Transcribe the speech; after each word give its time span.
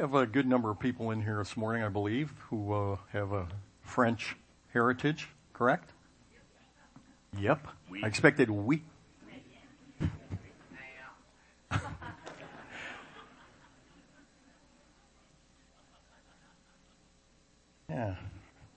have 0.00 0.14
a 0.14 0.24
good 0.24 0.46
number 0.46 0.70
of 0.70 0.80
people 0.80 1.10
in 1.10 1.20
here 1.20 1.36
this 1.36 1.58
morning, 1.58 1.82
I 1.82 1.90
believe, 1.90 2.32
who 2.48 2.72
uh, 2.72 2.96
have 3.12 3.32
a 3.32 3.46
French 3.82 4.34
heritage, 4.72 5.28
correct? 5.52 5.90
Yep. 7.38 7.68
I 8.02 8.06
expected 8.06 8.48
we. 8.48 8.82
yeah. 17.90 18.14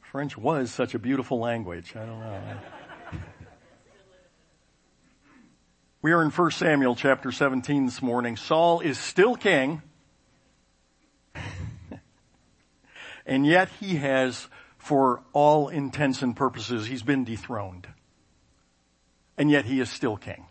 French 0.01 0.37
was 0.37 0.71
such 0.71 0.93
a 0.93 0.99
beautiful 0.99 1.39
language. 1.39 1.95
I 1.95 2.05
don't 2.05 2.19
know. 2.19 2.43
We 6.01 6.11
are 6.11 6.21
in 6.21 6.31
1 6.31 6.51
Samuel 6.51 6.97
chapter 6.97 7.31
17 7.31 7.85
this 7.85 8.01
morning. 8.01 8.35
Saul 8.35 8.81
is 8.81 8.99
still 8.99 9.37
king. 9.37 9.81
And 13.25 13.45
yet 13.45 13.69
he 13.79 13.95
has, 13.95 14.47
for 14.77 15.23
all 15.33 15.69
intents 15.69 16.21
and 16.21 16.35
purposes, 16.35 16.87
he's 16.87 17.03
been 17.03 17.23
dethroned. 17.23 17.87
And 19.37 19.49
yet 19.49 19.65
he 19.65 19.79
is 19.79 19.89
still 19.89 20.17
king. 20.17 20.45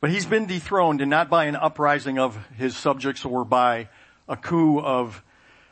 But 0.00 0.10
he's 0.10 0.26
been 0.26 0.46
dethroned 0.46 1.00
and 1.00 1.10
not 1.10 1.30
by 1.30 1.46
an 1.46 1.56
uprising 1.56 2.18
of 2.18 2.36
his 2.56 2.76
subjects 2.76 3.24
or 3.24 3.44
by 3.44 3.88
a 4.28 4.36
coup 4.36 4.78
of 4.80 5.22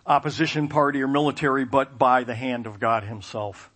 opposition 0.07 0.69
party 0.69 1.03
or 1.03 1.09
military, 1.09 1.65
but 1.65 1.99
by 1.99 2.25
the 2.25 2.35
hand 2.35 2.67
of 2.67 2.81
God 2.81 3.05
himself. 3.05 3.71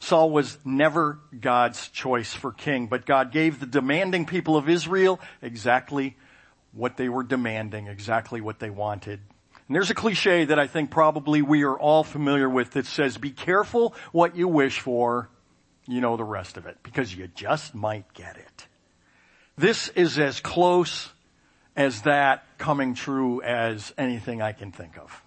Saul 0.00 0.30
was 0.30 0.58
never 0.64 1.18
God's 1.40 1.88
choice 1.88 2.32
for 2.32 2.52
king, 2.52 2.86
but 2.86 3.04
God 3.04 3.32
gave 3.32 3.58
the 3.58 3.66
demanding 3.66 4.26
people 4.26 4.56
of 4.56 4.68
Israel 4.68 5.18
exactly 5.42 6.16
what 6.72 6.96
they 6.96 7.08
were 7.08 7.24
demanding, 7.24 7.88
exactly 7.88 8.40
what 8.40 8.60
they 8.60 8.70
wanted. 8.70 9.20
And 9.68 9.74
there's 9.74 9.90
a 9.90 9.94
cliche 9.94 10.46
that 10.46 10.58
I 10.58 10.66
think 10.66 10.90
probably 10.90 11.42
we 11.42 11.62
are 11.64 11.78
all 11.78 12.02
familiar 12.02 12.48
with 12.48 12.70
that 12.72 12.86
says, 12.86 13.18
be 13.18 13.30
careful 13.30 13.94
what 14.12 14.34
you 14.34 14.48
wish 14.48 14.80
for, 14.80 15.28
you 15.86 16.00
know 16.00 16.16
the 16.16 16.24
rest 16.24 16.56
of 16.56 16.64
it, 16.66 16.78
because 16.82 17.14
you 17.14 17.28
just 17.28 17.74
might 17.74 18.12
get 18.14 18.38
it. 18.38 18.66
This 19.58 19.88
is 19.90 20.18
as 20.18 20.40
close 20.40 21.10
as 21.76 22.02
that 22.02 22.44
coming 22.56 22.94
true 22.94 23.42
as 23.42 23.92
anything 23.98 24.40
I 24.40 24.52
can 24.52 24.72
think 24.72 24.96
of. 24.96 25.22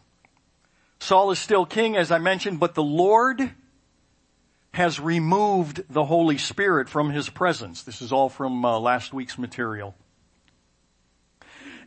Saul 1.00 1.32
is 1.32 1.40
still 1.40 1.66
king, 1.66 1.96
as 1.96 2.12
I 2.12 2.18
mentioned, 2.18 2.60
but 2.60 2.74
the 2.74 2.84
Lord 2.84 3.52
has 4.74 5.00
removed 5.00 5.84
the 5.90 6.06
Holy 6.06 6.38
Spirit 6.38 6.90
from 6.90 7.12
his 7.12 7.30
presence. 7.30 7.84
This 7.84 8.02
is 8.02 8.12
all 8.12 8.30
from 8.30 8.64
uh, 8.66 8.80
last 8.80 9.14
week's 9.14 9.38
material. 9.38 9.96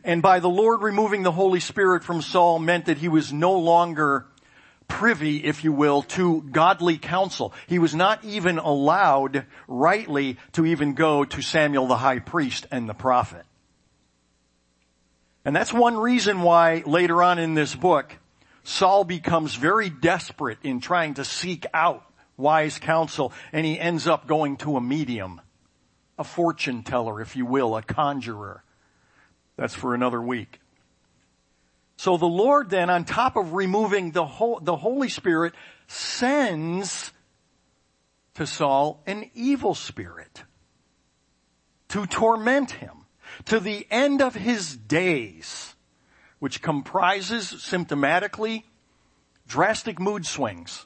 And 0.05 0.21
by 0.21 0.39
the 0.39 0.47
Lord 0.47 0.83
removing 0.83 1.23
the 1.23 1.31
Holy 1.31 1.59
Spirit 1.59 2.03
from 2.03 2.21
Saul 2.21 2.59
meant 2.59 2.85
that 2.85 2.99
he 2.99 3.09
was 3.09 3.33
no 3.33 3.57
longer 3.57 4.27
privy, 4.87 5.43
if 5.43 5.63
you 5.63 5.71
will, 5.71 6.03
to 6.03 6.43
godly 6.43 6.99
counsel. 6.99 7.53
He 7.65 7.79
was 7.79 7.95
not 7.95 8.23
even 8.23 8.59
allowed 8.59 9.47
rightly 9.67 10.37
to 10.51 10.63
even 10.63 10.93
go 10.93 11.25
to 11.25 11.41
Samuel 11.41 11.87
the 11.87 11.97
high 11.97 12.19
priest 12.19 12.67
and 12.69 12.87
the 12.87 12.93
prophet. 12.93 13.47
And 15.43 15.55
that's 15.55 15.73
one 15.73 15.97
reason 15.97 16.43
why 16.43 16.83
later 16.85 17.23
on 17.23 17.39
in 17.39 17.55
this 17.55 17.73
book, 17.73 18.15
Saul 18.63 19.05
becomes 19.05 19.55
very 19.55 19.89
desperate 19.89 20.59
in 20.61 20.81
trying 20.81 21.15
to 21.15 21.25
seek 21.25 21.65
out 21.73 22.05
wise 22.37 22.77
counsel, 22.77 23.33
and 23.51 23.65
he 23.65 23.79
ends 23.79 24.05
up 24.05 24.27
going 24.27 24.57
to 24.57 24.77
a 24.77 24.81
medium, 24.81 25.41
a 26.19 26.23
fortune 26.23 26.83
teller, 26.83 27.21
if 27.21 27.35
you 27.35 27.47
will, 27.47 27.75
a 27.75 27.81
conjurer. 27.81 28.61
That's 29.57 29.75
for 29.75 29.93
another 29.93 30.21
week. 30.21 30.59
So 31.97 32.17
the 32.17 32.25
Lord 32.25 32.69
then, 32.69 32.89
on 32.89 33.05
top 33.05 33.37
of 33.37 33.53
removing 33.53 34.11
the, 34.11 34.25
whole, 34.25 34.59
the 34.59 34.75
Holy 34.75 35.09
Spirit, 35.09 35.53
sends 35.87 37.11
to 38.35 38.45
Saul 38.45 39.01
an 39.07 39.29
evil 39.33 39.73
spirit 39.73 40.43
to 41.89 42.05
torment 42.05 42.71
him 42.71 43.05
to 43.45 43.59
the 43.59 43.87
end 43.89 44.21
of 44.21 44.35
his 44.35 44.75
days, 44.75 45.75
which 46.39 46.61
comprises 46.61 47.45
symptomatically 47.51 48.63
drastic 49.47 49.99
mood 49.99 50.25
swings, 50.25 50.85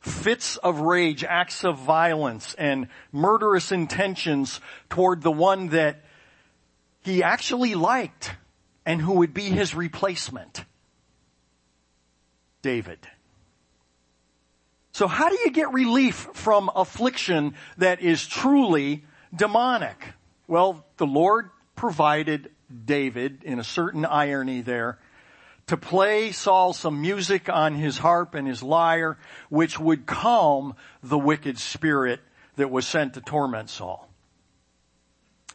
fits 0.00 0.56
of 0.58 0.80
rage, 0.80 1.24
acts 1.24 1.64
of 1.64 1.78
violence, 1.78 2.54
and 2.54 2.88
murderous 3.10 3.72
intentions 3.72 4.60
toward 4.88 5.22
the 5.22 5.32
one 5.32 5.68
that 5.68 6.04
he 7.08 7.22
actually 7.22 7.74
liked 7.74 8.32
and 8.84 9.00
who 9.00 9.14
would 9.14 9.34
be 9.34 9.44
his 9.44 9.74
replacement. 9.74 10.64
David. 12.62 12.98
So 14.92 15.06
how 15.06 15.28
do 15.28 15.38
you 15.44 15.50
get 15.50 15.72
relief 15.72 16.28
from 16.32 16.70
affliction 16.74 17.54
that 17.76 18.00
is 18.00 18.26
truly 18.26 19.04
demonic? 19.34 19.96
Well, 20.46 20.84
the 20.96 21.06
Lord 21.06 21.50
provided 21.76 22.50
David 22.84 23.44
in 23.44 23.58
a 23.58 23.64
certain 23.64 24.04
irony 24.04 24.60
there 24.60 24.98
to 25.68 25.76
play 25.76 26.32
Saul 26.32 26.72
some 26.72 27.00
music 27.00 27.48
on 27.48 27.74
his 27.74 27.98
harp 27.98 28.34
and 28.34 28.48
his 28.48 28.62
lyre, 28.62 29.18
which 29.50 29.78
would 29.78 30.06
calm 30.06 30.74
the 31.02 31.18
wicked 31.18 31.58
spirit 31.58 32.20
that 32.56 32.70
was 32.70 32.86
sent 32.86 33.14
to 33.14 33.20
torment 33.20 33.70
Saul. 33.70 34.07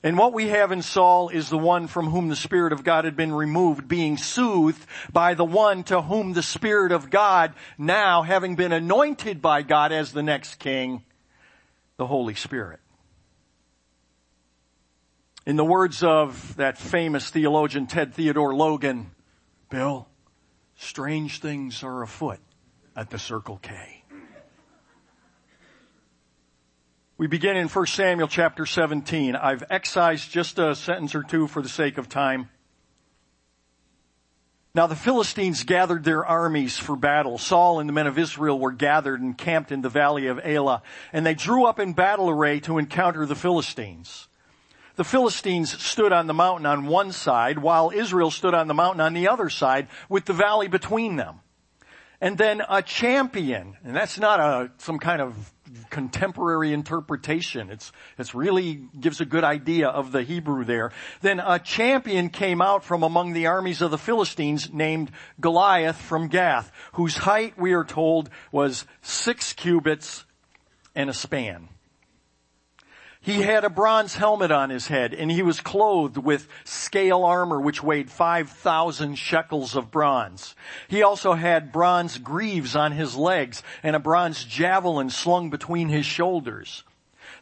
And 0.05 0.17
what 0.17 0.33
we 0.33 0.49
have 0.49 0.73
in 0.73 0.81
Saul 0.81 1.29
is 1.29 1.49
the 1.49 1.57
one 1.57 1.87
from 1.87 2.07
whom 2.07 2.27
the 2.27 2.35
Spirit 2.35 2.73
of 2.73 2.83
God 2.83 3.05
had 3.05 3.15
been 3.15 3.33
removed, 3.33 3.87
being 3.87 4.17
soothed 4.17 4.85
by 5.13 5.33
the 5.33 5.45
one 5.45 5.83
to 5.85 6.01
whom 6.01 6.33
the 6.33 6.43
Spirit 6.43 6.91
of 6.91 7.09
God, 7.09 7.53
now 7.77 8.21
having 8.21 8.55
been 8.55 8.73
anointed 8.73 9.41
by 9.41 9.61
God 9.61 9.93
as 9.93 10.11
the 10.11 10.21
next 10.21 10.55
king, 10.55 11.05
the 11.95 12.05
Holy 12.05 12.35
Spirit. 12.35 12.81
In 15.45 15.55
the 15.55 15.65
words 15.65 16.03
of 16.03 16.57
that 16.57 16.77
famous 16.77 17.29
theologian 17.29 17.87
Ted 17.87 18.13
Theodore 18.13 18.53
Logan, 18.53 19.11
Bill, 19.69 20.07
strange 20.75 21.39
things 21.39 21.81
are 21.81 22.01
afoot 22.01 22.39
at 22.93 23.09
the 23.09 23.19
Circle 23.19 23.59
K. 23.61 23.92
We 27.15 27.27
begin 27.27 27.55
in 27.57 27.67
1 27.67 27.85
Samuel 27.85 28.27
chapter 28.27 28.65
17. 28.65 29.35
I've 29.35 29.63
excised 29.69 30.31
just 30.31 30.57
a 30.57 30.73
sentence 30.73 31.13
or 31.13 31.21
two 31.21 31.45
for 31.45 31.61
the 31.61 31.69
sake 31.69 31.99
of 31.99 32.09
time. 32.09 32.49
Now 34.73 34.87
the 34.87 34.95
Philistines 34.95 35.63
gathered 35.63 36.03
their 36.03 36.25
armies 36.25 36.79
for 36.79 36.95
battle. 36.95 37.37
Saul 37.37 37.79
and 37.79 37.87
the 37.87 37.93
men 37.93 38.07
of 38.07 38.17
Israel 38.17 38.57
were 38.57 38.71
gathered 38.71 39.21
and 39.21 39.37
camped 39.37 39.71
in 39.71 39.83
the 39.83 39.89
valley 39.89 40.25
of 40.25 40.39
Elah, 40.43 40.81
and 41.13 41.23
they 41.23 41.35
drew 41.35 41.65
up 41.65 41.79
in 41.79 41.93
battle 41.93 42.31
array 42.31 42.59
to 42.61 42.79
encounter 42.79 43.27
the 43.27 43.35
Philistines. 43.35 44.27
The 44.95 45.03
Philistines 45.03 45.79
stood 45.83 46.11
on 46.11 46.25
the 46.25 46.33
mountain 46.33 46.65
on 46.65 46.87
one 46.87 47.11
side 47.11 47.59
while 47.59 47.91
Israel 47.93 48.31
stood 48.31 48.55
on 48.55 48.67
the 48.67 48.73
mountain 48.73 49.01
on 49.01 49.13
the 49.13 49.27
other 49.27 49.51
side 49.51 49.87
with 50.09 50.25
the 50.25 50.33
valley 50.33 50.67
between 50.67 51.17
them. 51.17 51.41
And 52.19 52.39
then 52.39 52.63
a 52.67 52.81
champion, 52.81 53.77
and 53.83 53.95
that's 53.95 54.17
not 54.17 54.39
a, 54.39 54.71
some 54.79 54.97
kind 54.97 55.21
of 55.21 55.53
contemporary 55.89 56.73
interpretation. 56.73 57.69
It's, 57.69 57.91
it's 58.17 58.35
really 58.35 58.87
gives 58.99 59.21
a 59.21 59.25
good 59.25 59.43
idea 59.43 59.87
of 59.87 60.11
the 60.11 60.23
Hebrew 60.23 60.65
there. 60.65 60.91
Then 61.21 61.39
a 61.39 61.59
champion 61.59 62.29
came 62.29 62.61
out 62.61 62.83
from 62.83 63.03
among 63.03 63.33
the 63.33 63.47
armies 63.47 63.81
of 63.81 63.91
the 63.91 63.97
Philistines 63.97 64.71
named 64.73 65.11
Goliath 65.39 65.97
from 65.97 66.27
Gath, 66.27 66.71
whose 66.93 67.17
height 67.17 67.57
we 67.57 67.73
are 67.73 67.85
told 67.85 68.29
was 68.51 68.85
six 69.01 69.53
cubits 69.53 70.25
and 70.95 71.09
a 71.09 71.13
span. 71.13 71.69
He 73.23 73.41
had 73.41 73.63
a 73.63 73.69
bronze 73.69 74.15
helmet 74.15 74.51
on 74.51 74.69
his 74.69 74.87
head 74.87 75.13
and 75.13 75.31
he 75.31 75.41
was 75.41 75.61
clothed 75.61 76.17
with 76.17 76.49
scale 76.65 77.23
armor 77.23 77.61
which 77.61 77.81
weighed 77.81 78.11
5,000 78.11 79.15
shekels 79.15 79.77
of 79.77 79.89
bronze. 79.89 80.55
He 80.89 81.01
also 81.03 81.31
had 81.31 81.71
bronze 81.71 82.17
greaves 82.17 82.75
on 82.75 82.91
his 82.91 83.15
legs 83.15 83.63
and 83.81 83.95
a 83.95 83.99
bronze 83.99 84.43
javelin 84.43 85.09
slung 85.09 85.49
between 85.49 85.87
his 85.87 86.05
shoulders. 86.05 86.83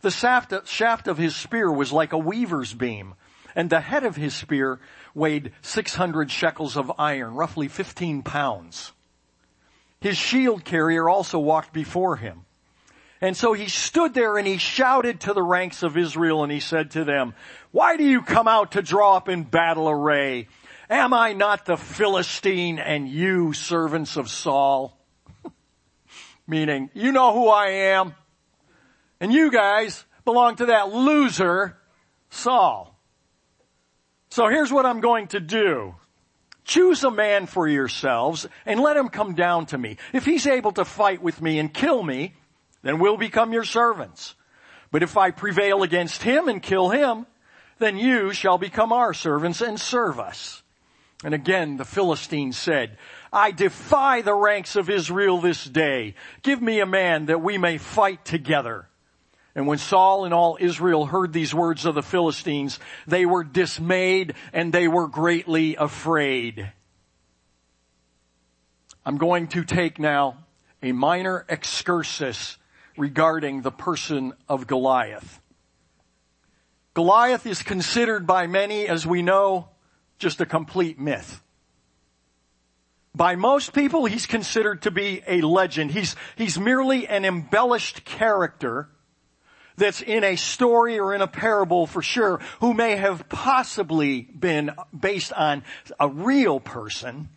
The 0.01 0.11
shaft 0.11 1.07
of 1.07 1.17
his 1.17 1.35
spear 1.35 1.71
was 1.71 1.91
like 1.91 2.13
a 2.13 2.17
weaver's 2.17 2.75
beam 2.75 3.15
and 3.56 3.71
the 3.71 3.81
head 3.81 4.03
of 4.03 4.15
his 4.15 4.35
spear 4.35 4.79
weighed 5.15 5.51
600 5.63 6.29
shekels 6.29 6.77
of 6.77 6.91
iron, 7.00 7.33
roughly 7.33 7.67
15 7.67 8.21
pounds. 8.21 8.91
His 10.00 10.15
shield 10.15 10.63
carrier 10.63 11.09
also 11.09 11.39
walked 11.39 11.73
before 11.73 12.17
him. 12.17 12.45
And 13.21 13.38
so 13.38 13.53
he 13.53 13.68
stood 13.68 14.15
there 14.15 14.38
and 14.38 14.47
he 14.47 14.57
shouted 14.57 15.21
to 15.21 15.33
the 15.33 15.44
ranks 15.44 15.83
of 15.83 15.95
Israel 15.95 16.44
and 16.44 16.51
he 16.51 16.59
said 16.59 16.91
to 16.91 17.03
them, 17.03 17.35
why 17.71 17.95
do 17.95 18.03
you 18.03 18.23
come 18.23 18.47
out 18.47 18.71
to 18.71 18.81
draw 18.81 19.15
up 19.15 19.29
in 19.29 19.44
battle 19.44 19.88
array? 19.88 20.47
Am 20.89 21.13
I 21.13 21.33
not 21.33 21.65
the 21.65 21.77
Philistine 21.77 22.79
and 22.79 23.07
you 23.07 23.53
servants 23.53 24.18
of 24.18 24.29
Saul? 24.29 24.97
Meaning, 26.47 26.89
you 26.95 27.12
know 27.12 27.31
who 27.33 27.47
I 27.47 27.68
am. 27.68 28.15
And 29.19 29.31
you 29.31 29.51
guys 29.51 30.03
belong 30.25 30.56
to 30.56 30.65
that 30.68 30.91
loser, 30.91 31.77
Saul. 32.31 33.00
So 34.29 34.47
here's 34.47 34.71
what 34.71 34.85
I'm 34.85 35.00
going 35.00 35.27
to 35.27 35.39
do. 35.39 35.95
Choose 36.63 37.03
a 37.03 37.12
man 37.12 37.45
for 37.45 37.68
yourselves 37.68 38.47
and 38.65 38.79
let 38.79 38.97
him 38.97 39.09
come 39.09 39.35
down 39.35 39.68
to 39.68 39.77
me. 39.77 39.97
If 40.12 40.25
he's 40.25 40.47
able 40.47 40.71
to 40.73 40.85
fight 40.85 41.21
with 41.21 41.41
me 41.41 41.59
and 41.59 41.73
kill 41.73 42.01
me, 42.01 42.33
then 42.81 43.00
we'll 43.00 43.18
become 43.18 43.54
your 43.54 43.63
servants. 43.63 44.36
But 44.92 45.04
if 45.04 45.18
I 45.18 45.31
prevail 45.31 45.83
against 45.83 46.24
him 46.24 46.48
and 46.48 46.62
kill 46.62 46.89
him, 46.89 47.25
then 47.80 47.98
you 47.98 48.33
shall 48.33 48.57
become 48.57 48.92
our 48.92 49.13
servants 49.13 49.62
and 49.62 49.80
serve 49.80 50.19
us. 50.19 50.62
And 51.24 51.33
again, 51.33 51.78
the 51.78 51.86
Philistine 51.86 52.51
said, 52.51 52.98
I 53.31 53.51
defy 53.51 54.22
the 54.22 54.33
ranks 54.33 54.75
of 54.75 54.89
Israel 54.89 55.39
this 55.39 55.63
day. 55.63 56.16
Give 56.42 56.62
me 56.62 56.80
a 56.80 56.86
man 56.86 57.28
that 57.28 57.42
we 57.42 57.57
may 57.57 57.78
fight 57.78 58.25
together. 58.25 58.88
And 59.54 59.68
when 59.68 59.78
Saul 59.78 60.25
and 60.25 60.33
all 60.33 60.57
Israel 60.60 61.06
heard 61.06 61.33
these 61.33 61.54
words 61.54 61.86
of 61.86 61.95
the 61.95 62.01
Philistines, 62.01 62.80
they 63.06 63.25
were 63.25 63.44
dismayed 63.44 64.33
and 64.54 64.72
they 64.72 64.88
were 64.88 65.07
greatly 65.07 65.75
afraid. 65.75 66.72
I'm 69.06 69.18
going 69.18 69.48
to 69.50 69.63
take 69.63 70.00
now 70.00 70.38
a 70.81 70.92
minor 70.92 71.45
excursus 71.50 72.57
regarding 73.01 73.63
the 73.63 73.71
person 73.71 74.31
of 74.48 74.68
Goliath. 74.68 75.42
Goliath 76.94 77.48
is 77.48 77.63
considered 77.63 78.27
by 78.27 78.45
many, 78.45 78.88
as 78.88 79.07
we 79.07 79.24
know, 79.24 79.69
just 80.19 80.39
a 80.39 80.45
complete 80.45 81.00
myth. 81.00 81.42
By 83.15 83.36
most 83.36 83.74
people, 83.74 84.06
he's 84.06 84.27
considered 84.27 84.83
to 84.83 84.92
be 84.92 85.24
a 85.27 85.42
legend. 85.42 85.89
He's, 85.92 86.15
he's 86.36 86.59
merely 86.59 87.07
an 87.07 87.25
embellished 87.25 88.06
character 88.06 88.88
that's 89.77 90.01
in 90.01 90.24
a 90.24 90.36
story 90.36 91.00
or 91.00 91.15
in 91.15 91.21
a 91.21 91.27
parable 91.27 91.88
for 91.88 92.04
sure, 92.04 92.39
who 92.59 92.75
may 92.75 92.97
have 92.97 93.27
possibly 93.30 94.21
been 94.21 94.69
based 94.97 95.33
on 95.33 95.63
a 96.00 96.07
real 96.07 96.59
person, 96.59 97.30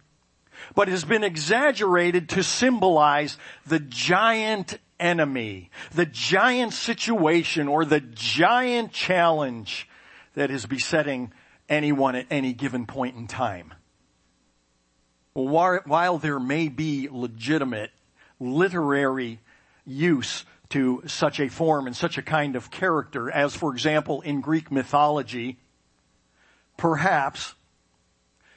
but 0.75 0.89
has 0.89 1.05
been 1.05 1.25
exaggerated 1.25 2.29
to 2.31 2.43
symbolize 2.43 3.39
the 3.67 3.79
giant 3.79 4.79
enemy, 4.99 5.71
the 5.93 6.07
giant 6.07 6.73
situation 6.73 7.69
or 7.69 7.85
the 7.85 8.01
giant 8.01 8.93
challenge 8.93 9.89
that 10.35 10.51
is 10.51 10.67
besetting 10.67 11.33
anyone 11.69 12.15
at 12.15 12.27
any 12.31 12.53
given 12.53 12.87
point 12.87 13.17
in 13.17 13.27
time. 13.27 13.73
While 15.33 16.19
there 16.19 16.39
may 16.39 16.69
be 16.69 17.09
legitimate 17.11 17.91
literary 18.39 19.41
use 19.85 20.45
to 20.71 21.03
such 21.07 21.41
a 21.41 21.49
form 21.49 21.87
and 21.87 21.97
such 21.97 22.19
a 22.19 22.23
kind 22.23 22.57
of 22.57 22.71
character 22.71 23.31
as, 23.31 23.55
for 23.55 23.73
example, 23.73 24.21
in 24.23 24.41
Greek 24.41 24.71
mythology, 24.71 25.59
perhaps 26.77 27.55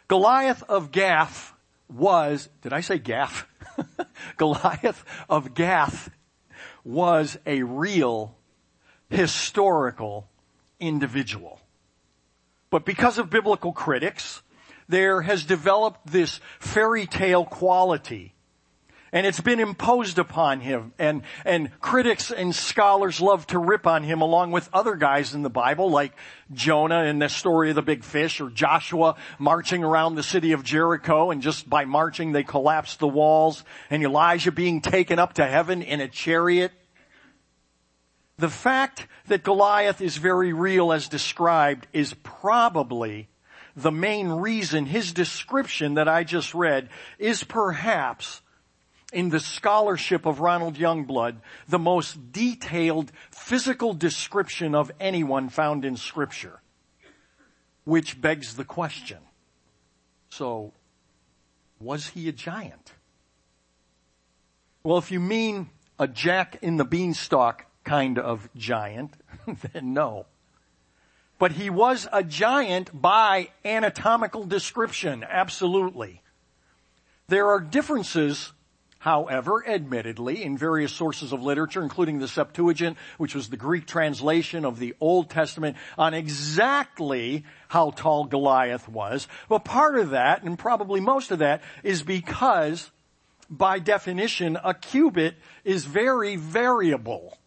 Goliath 0.08 0.64
of 0.64 0.92
Gath 0.92 1.54
was, 1.90 2.50
did 2.62 2.74
I 2.74 2.82
say 2.82 2.98
Gath? 2.98 3.46
Goliath 4.38 5.04
of 5.30 5.54
Gath 5.54 6.10
was 6.88 7.38
a 7.46 7.64
real 7.64 8.34
historical 9.10 10.30
individual. 10.80 11.60
But 12.70 12.86
because 12.86 13.18
of 13.18 13.30
biblical 13.30 13.74
critics, 13.74 14.42
there 14.88 15.22
has 15.22 15.44
developed 15.44 16.08
this 16.08 16.40
fairy 16.60 17.06
tale 17.06 17.44
quality 17.44 18.34
and 19.12 19.26
it's 19.26 19.40
been 19.40 19.60
imposed 19.60 20.20
upon 20.20 20.60
him 20.60 20.94
and, 21.00 21.22
and 21.46 21.72
critics 21.80 22.32
and 22.32 22.54
scholars 22.54 23.22
love 23.22 23.48
to 23.48 23.60
rip 23.60 23.88
on 23.88 24.04
him 24.04 24.22
along 24.22 24.52
with 24.52 24.70
other 24.74 24.96
guys 24.96 25.34
in 25.34 25.44
the 25.44 25.50
Bible 25.50 25.90
like 25.90 26.14
Jonah 26.54 27.04
in 27.04 27.20
the 27.20 27.30
story 27.30 27.70
of 27.70 27.76
the 27.76 27.82
big 27.82 28.04
fish 28.04 28.42
or 28.42 28.50
Joshua 28.50 29.16
marching 29.40 29.84
around 29.84 30.16
the 30.16 30.24
city 30.24 30.52
of 30.52 30.64
Jericho 30.64 31.32
and 31.32 31.42
just 31.42 31.70
by 31.70 31.86
marching 31.86 32.32
they 32.32 32.44
collapsed 32.44 33.00
the 33.00 33.08
walls 33.08 33.64
and 33.90 34.04
Elijah 34.04 34.52
being 34.52 34.82
taken 34.82 35.20
up 35.20 35.34
to 35.34 35.46
heaven 35.46 35.82
in 35.82 36.02
a 36.02 36.08
chariot. 36.08 36.72
The 38.38 38.50
fact 38.50 39.08
that 39.28 39.44
Goliath 39.44 40.00
is 40.00 40.18
very 40.18 40.54
real 40.54 40.92
as 40.92 41.08
described 41.08 41.88
is 41.92 42.14
probably 42.24 43.30
the 43.76 43.92
main 43.92 44.30
reason 44.30 44.86
his 44.86 45.12
description 45.14 45.96
that 45.96 46.08
I 46.08 46.24
just 46.24 46.54
read 46.54 46.90
is 47.18 47.44
perhaps 47.44 48.42
in 49.14 49.30
the 49.30 49.40
scholarship 49.40 50.26
of 50.26 50.40
Ronald 50.40 50.76
Youngblood, 50.76 51.38
the 51.68 51.80
most 51.80 52.32
detailed 52.32 53.12
physical 53.32 53.94
description 53.94 54.76
of 54.76 54.92
anyone 55.00 55.50
found 55.50 55.86
in 55.86 55.96
scripture. 55.96 56.60
Which 57.86 58.20
begs 58.20 58.56
the 58.56 58.66
question. 58.66 59.20
So, 60.30 60.74
was 61.80 62.08
he 62.08 62.28
a 62.28 62.34
giant? 62.34 62.92
Well, 64.84 64.98
if 64.98 65.10
you 65.10 65.20
mean 65.20 65.70
a 65.98 66.08
jack 66.08 66.60
in 66.62 66.78
the 66.78 66.86
beanstalk 66.86 67.67
kind 67.88 68.20
of 68.20 68.50
giant, 68.56 69.14
then 69.74 69.94
no. 69.94 70.26
But 71.40 71.54
he 71.54 71.70
was 71.70 72.08
a 72.12 72.24
giant 72.24 73.00
by 73.00 73.50
anatomical 73.64 74.44
description, 74.46 75.26
absolutely. 75.28 76.22
There 77.28 77.48
are 77.48 77.60
differences 77.60 78.52
However, 79.00 79.66
admittedly, 79.66 80.44
in 80.44 80.58
various 80.58 80.92
sources 80.92 81.32
of 81.32 81.44
literature, 81.44 81.84
including 81.84 82.20
the 82.20 82.28
Septuagint, 82.28 82.98
which 83.18 83.36
was 83.36 83.48
the 83.48 83.56
Greek 83.56 83.86
translation 83.86 84.66
of 84.66 84.80
the 84.80 84.96
Old 85.00 85.30
Testament, 85.30 85.78
on 85.98 86.14
exactly 86.14 87.46
how 87.68 87.92
tall 87.92 88.26
Goliath 88.26 88.90
was. 88.90 89.28
But 89.48 89.64
part 89.64 89.98
of 89.98 90.10
that, 90.10 90.44
and 90.44 90.58
probably 90.58 91.00
most 91.00 91.32
of 91.32 91.40
that, 91.40 91.62
is 91.84 92.02
because, 92.02 92.90
by 93.50 93.80
definition, 93.80 94.58
a 94.62 94.74
cubit 94.74 95.36
is 95.64 95.86
very 95.86 96.36
variable. 96.36 97.38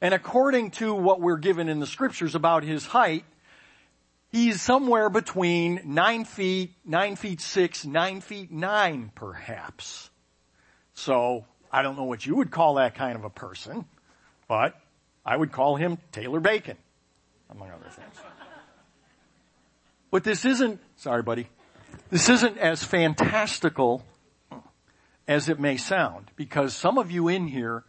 And 0.00 0.14
according 0.14 0.72
to 0.72 0.94
what 0.94 1.20
we're 1.20 1.38
given 1.38 1.68
in 1.68 1.80
the 1.80 1.86
scriptures 1.86 2.34
about 2.34 2.62
his 2.62 2.86
height, 2.86 3.24
he's 4.30 4.60
somewhere 4.60 5.10
between 5.10 5.80
nine 5.84 6.24
feet, 6.24 6.74
nine 6.84 7.16
feet 7.16 7.40
six, 7.40 7.84
nine 7.84 8.20
feet 8.20 8.52
nine 8.52 9.10
perhaps. 9.14 10.10
So 10.94 11.44
I 11.72 11.82
don't 11.82 11.96
know 11.96 12.04
what 12.04 12.24
you 12.24 12.36
would 12.36 12.50
call 12.50 12.74
that 12.74 12.94
kind 12.94 13.16
of 13.16 13.24
a 13.24 13.30
person, 13.30 13.86
but 14.46 14.80
I 15.26 15.36
would 15.36 15.50
call 15.52 15.76
him 15.76 15.98
Taylor 16.12 16.40
Bacon, 16.40 16.76
among 17.50 17.70
other 17.70 17.90
things. 17.90 18.14
But 20.10 20.24
this 20.24 20.44
isn't, 20.44 20.80
sorry 20.96 21.22
buddy, 21.22 21.48
this 22.10 22.28
isn't 22.28 22.56
as 22.56 22.82
fantastical 22.82 24.04
as 25.26 25.48
it 25.48 25.60
may 25.60 25.76
sound 25.76 26.30
because 26.36 26.74
some 26.74 26.98
of 26.98 27.10
you 27.10 27.28
in 27.28 27.48
here, 27.48 27.84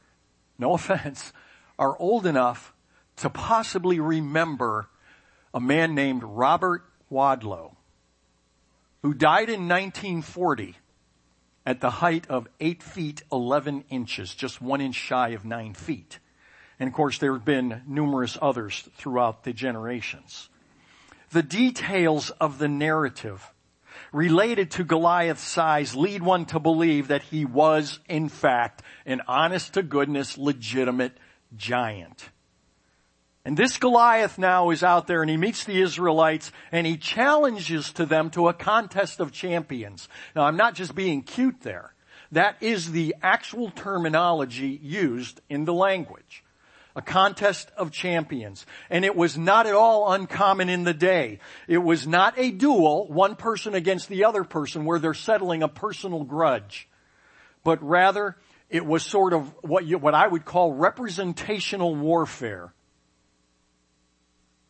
no 0.58 0.74
offense, 0.76 1.32
are 1.80 1.98
old 1.98 2.28
enough 2.28 2.74
to 3.16 3.30
possibly 3.30 4.00
remember 4.00 4.88
a 5.54 5.60
man 5.60 5.96
named 5.96 6.22
Robert 6.24 6.84
Wadlow 7.10 7.76
who 9.02 9.14
died 9.14 9.50
in 9.50 9.68
1940 9.68 10.78
at 11.66 11.80
the 11.82 11.90
height 11.90 12.28
of 12.30 12.48
8 12.60 12.84
feet 12.84 13.24
11 13.32 13.86
inches, 13.90 14.36
just 14.36 14.62
one 14.62 14.82
inch 14.82 14.96
shy 14.96 15.30
of 15.30 15.46
9 15.46 15.74
feet. 15.74 16.20
And 16.80 16.88
of 16.88 16.94
course 16.94 17.18
there 17.18 17.34
have 17.34 17.46
been 17.46 17.82
numerous 17.88 18.38
others 18.42 18.88
throughout 18.98 19.44
the 19.44 19.54
generations. 19.54 20.50
The 21.32 21.44
details 21.44 22.30
of 22.42 22.58
the 22.58 22.68
narrative 22.68 23.54
related 24.12 24.72
to 24.72 24.84
Goliath's 24.84 25.44
size 25.44 25.96
lead 25.96 26.24
one 26.24 26.46
to 26.48 26.60
believe 26.60 27.08
that 27.08 27.24
he 27.24 27.46
was 27.46 28.00
in 28.10 28.30
fact 28.30 28.82
an 29.06 29.22
honest 29.28 29.74
to 29.76 29.84
goodness 29.84 30.38
legitimate 30.38 31.18
giant. 31.56 32.30
And 33.46 33.58
this 33.58 33.78
Goliath 33.78 34.38
now 34.38 34.70
is 34.70 34.84
out 34.84 35.08
there 35.08 35.22
and 35.22 35.30
he 35.30 35.38
meets 35.38 35.64
the 35.64 35.82
Israelites 35.82 36.52
and 36.72 36.86
he 36.86 36.98
challenges 36.98 37.92
to 37.94 38.06
them 38.06 38.30
to 38.32 38.48
a 38.48 38.54
contest 38.54 39.20
of 39.20 39.32
champions. 39.32 40.08
Now 40.36 40.44
I'm 40.44 40.58
not 40.58 40.76
just 40.76 40.94
being 40.94 41.24
cute 41.24 41.62
there. 41.62 41.94
That 42.32 42.58
is 42.62 42.92
the 42.92 43.16
actual 43.24 43.72
terminology 43.72 44.80
used 44.84 45.42
in 45.50 45.66
the 45.66 45.74
language. 45.74 46.44
A 46.96 47.02
contest 47.02 47.72
of 47.78 47.92
champions. 47.92 48.66
And 48.90 49.06
it 49.06 49.16
was 49.16 49.38
not 49.38 49.66
at 49.66 49.74
all 49.74 50.12
uncommon 50.12 50.70
in 50.70 50.84
the 50.84 50.94
day. 50.94 51.40
It 51.68 51.78
was 51.78 52.06
not 52.06 52.38
a 52.38 52.52
duel, 52.52 53.08
one 53.08 53.36
person 53.36 53.74
against 53.74 54.10
the 54.10 54.26
other 54.26 54.44
person 54.44 54.86
where 54.86 55.00
they're 55.00 55.14
settling 55.14 55.64
a 55.64 55.68
personal 55.68 56.24
grudge. 56.24 56.90
But 57.64 57.82
rather, 57.82 58.36
it 58.70 58.86
was 58.86 59.04
sort 59.04 59.34
of 59.34 59.54
what 59.62 59.86
you, 59.86 59.98
what 59.98 60.14
I 60.14 60.28
would 60.28 60.46
call 60.46 60.74
representational 60.74 61.96
warfare 61.96 62.74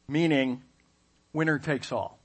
meaning 0.09 0.63
winner 1.33 1.59
takes 1.59 1.91
all. 1.91 2.19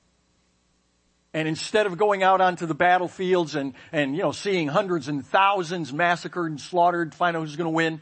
And 1.33 1.49
instead 1.49 1.87
of 1.87 1.99
going 1.99 2.23
out 2.23 2.41
onto 2.41 2.65
the 2.65 2.75
battlefields 2.75 3.57
and, 3.57 3.75
and, 3.93 4.17
you 4.17 4.23
know, 4.23 4.33
seeing 4.33 4.69
hundreds 4.69 5.09
and 5.09 5.27
thousands 5.27 5.93
massacred 5.93 6.51
and 6.51 6.61
slaughtered 6.61 7.13
to 7.13 7.19
find 7.19 7.37
out 7.37 7.41
who's 7.41 7.57
going 7.57 7.67
to 7.67 7.75
win, 7.75 8.01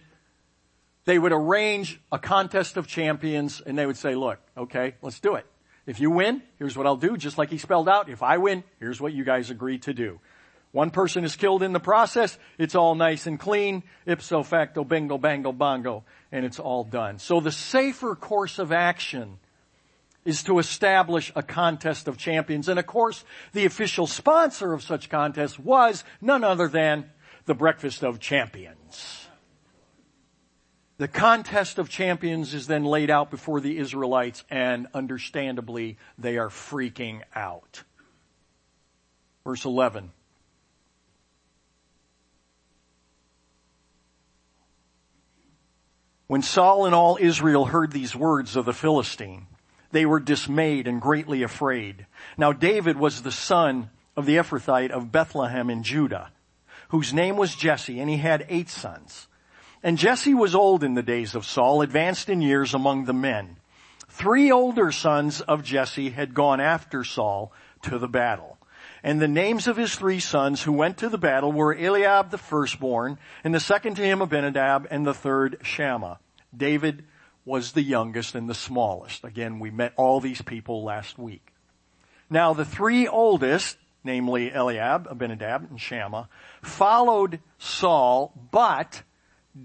they 1.04 1.18
would 1.18 1.32
arrange 1.32 1.98
a 2.12 2.18
contest 2.18 2.76
of 2.76 2.86
champions 2.86 3.60
and 3.60 3.76
they 3.76 3.86
would 3.86 3.96
say, 3.96 4.14
look, 4.14 4.38
okay, 4.56 4.94
let's 5.02 5.18
do 5.18 5.34
it. 5.34 5.46
If 5.86 5.98
you 5.98 6.10
win, 6.10 6.42
here's 6.58 6.76
what 6.76 6.86
I'll 6.86 6.96
do, 6.96 7.16
just 7.16 7.38
like 7.38 7.50
he 7.50 7.58
spelled 7.58 7.88
out. 7.88 8.08
If 8.08 8.22
I 8.22 8.36
win, 8.36 8.62
here's 8.78 9.00
what 9.00 9.12
you 9.12 9.24
guys 9.24 9.50
agree 9.50 9.78
to 9.78 9.94
do. 9.94 10.20
One 10.72 10.90
person 10.90 11.24
is 11.24 11.36
killed 11.36 11.62
in 11.62 11.74
the 11.74 11.80
process, 11.80 12.38
it's 12.58 12.74
all 12.74 12.94
nice 12.94 13.26
and 13.26 13.38
clean, 13.38 13.82
ipso 14.06 14.42
facto 14.42 14.84
bingo 14.84 15.18
bango 15.18 15.52
bongo, 15.52 16.04
and 16.32 16.46
it's 16.46 16.58
all 16.58 16.82
done. 16.82 17.18
So 17.18 17.40
the 17.40 17.52
safer 17.52 18.14
course 18.16 18.58
of 18.58 18.72
action 18.72 19.38
is 20.24 20.42
to 20.44 20.58
establish 20.58 21.30
a 21.36 21.42
contest 21.42 22.08
of 22.08 22.16
champions. 22.16 22.68
And 22.68 22.78
of 22.78 22.86
course, 22.86 23.24
the 23.52 23.66
official 23.66 24.06
sponsor 24.06 24.72
of 24.72 24.82
such 24.82 25.10
contests 25.10 25.58
was 25.58 26.04
none 26.20 26.42
other 26.42 26.68
than 26.68 27.10
the 27.44 27.54
Breakfast 27.54 28.02
of 28.02 28.18
Champions. 28.18 29.28
The 30.98 31.08
contest 31.08 31.78
of 31.78 31.88
champions 31.88 32.54
is 32.54 32.68
then 32.68 32.84
laid 32.84 33.10
out 33.10 33.30
before 33.30 33.60
the 33.60 33.76
Israelites 33.76 34.44
and 34.48 34.86
understandably 34.94 35.98
they 36.16 36.38
are 36.38 36.48
freaking 36.48 37.22
out. 37.34 37.82
Verse 39.44 39.64
11. 39.64 40.12
When 46.32 46.40
Saul 46.40 46.86
and 46.86 46.94
all 46.94 47.18
Israel 47.20 47.66
heard 47.66 47.92
these 47.92 48.16
words 48.16 48.56
of 48.56 48.64
the 48.64 48.72
Philistine, 48.72 49.48
they 49.90 50.06
were 50.06 50.18
dismayed 50.18 50.88
and 50.88 50.98
greatly 50.98 51.42
afraid. 51.42 52.06
Now 52.38 52.54
David 52.54 52.96
was 52.96 53.20
the 53.20 53.30
son 53.30 53.90
of 54.16 54.24
the 54.24 54.36
Ephrathite 54.36 54.92
of 54.92 55.12
Bethlehem 55.12 55.68
in 55.68 55.82
Judah, 55.82 56.32
whose 56.88 57.12
name 57.12 57.36
was 57.36 57.54
Jesse, 57.54 58.00
and 58.00 58.08
he 58.08 58.16
had 58.16 58.46
eight 58.48 58.70
sons. 58.70 59.28
And 59.82 59.98
Jesse 59.98 60.32
was 60.32 60.54
old 60.54 60.82
in 60.82 60.94
the 60.94 61.02
days 61.02 61.34
of 61.34 61.44
Saul, 61.44 61.82
advanced 61.82 62.30
in 62.30 62.40
years 62.40 62.72
among 62.72 63.04
the 63.04 63.12
men. 63.12 63.58
Three 64.08 64.50
older 64.50 64.90
sons 64.90 65.42
of 65.42 65.62
Jesse 65.62 66.08
had 66.08 66.32
gone 66.32 66.62
after 66.62 67.04
Saul 67.04 67.52
to 67.82 67.98
the 67.98 68.08
battle. 68.08 68.56
And 69.04 69.20
the 69.20 69.28
names 69.28 69.66
of 69.66 69.76
his 69.76 69.94
three 69.94 70.20
sons 70.20 70.62
who 70.62 70.72
went 70.72 70.98
to 70.98 71.08
the 71.08 71.18
battle 71.18 71.50
were 71.50 71.74
Eliab 71.74 72.30
the 72.30 72.38
firstborn, 72.38 73.18
and 73.42 73.52
the 73.52 73.60
second 73.60 73.96
to 73.96 74.02
him 74.02 74.22
Abinadab, 74.22 74.86
and 74.90 75.04
the 75.04 75.14
third 75.14 75.58
Shammah. 75.62 76.20
David 76.56 77.04
was 77.44 77.72
the 77.72 77.82
youngest 77.82 78.34
and 78.34 78.48
the 78.48 78.54
smallest. 78.54 79.24
Again, 79.24 79.58
we 79.58 79.70
met 79.70 79.92
all 79.96 80.20
these 80.20 80.42
people 80.42 80.84
last 80.84 81.18
week. 81.18 81.52
Now 82.30 82.52
the 82.52 82.64
three 82.64 83.08
oldest, 83.08 83.76
namely 84.04 84.52
Eliab, 84.52 85.08
Abinadab, 85.10 85.68
and 85.68 85.80
Shammah, 85.80 86.28
followed 86.62 87.40
Saul, 87.58 88.32
but 88.52 89.02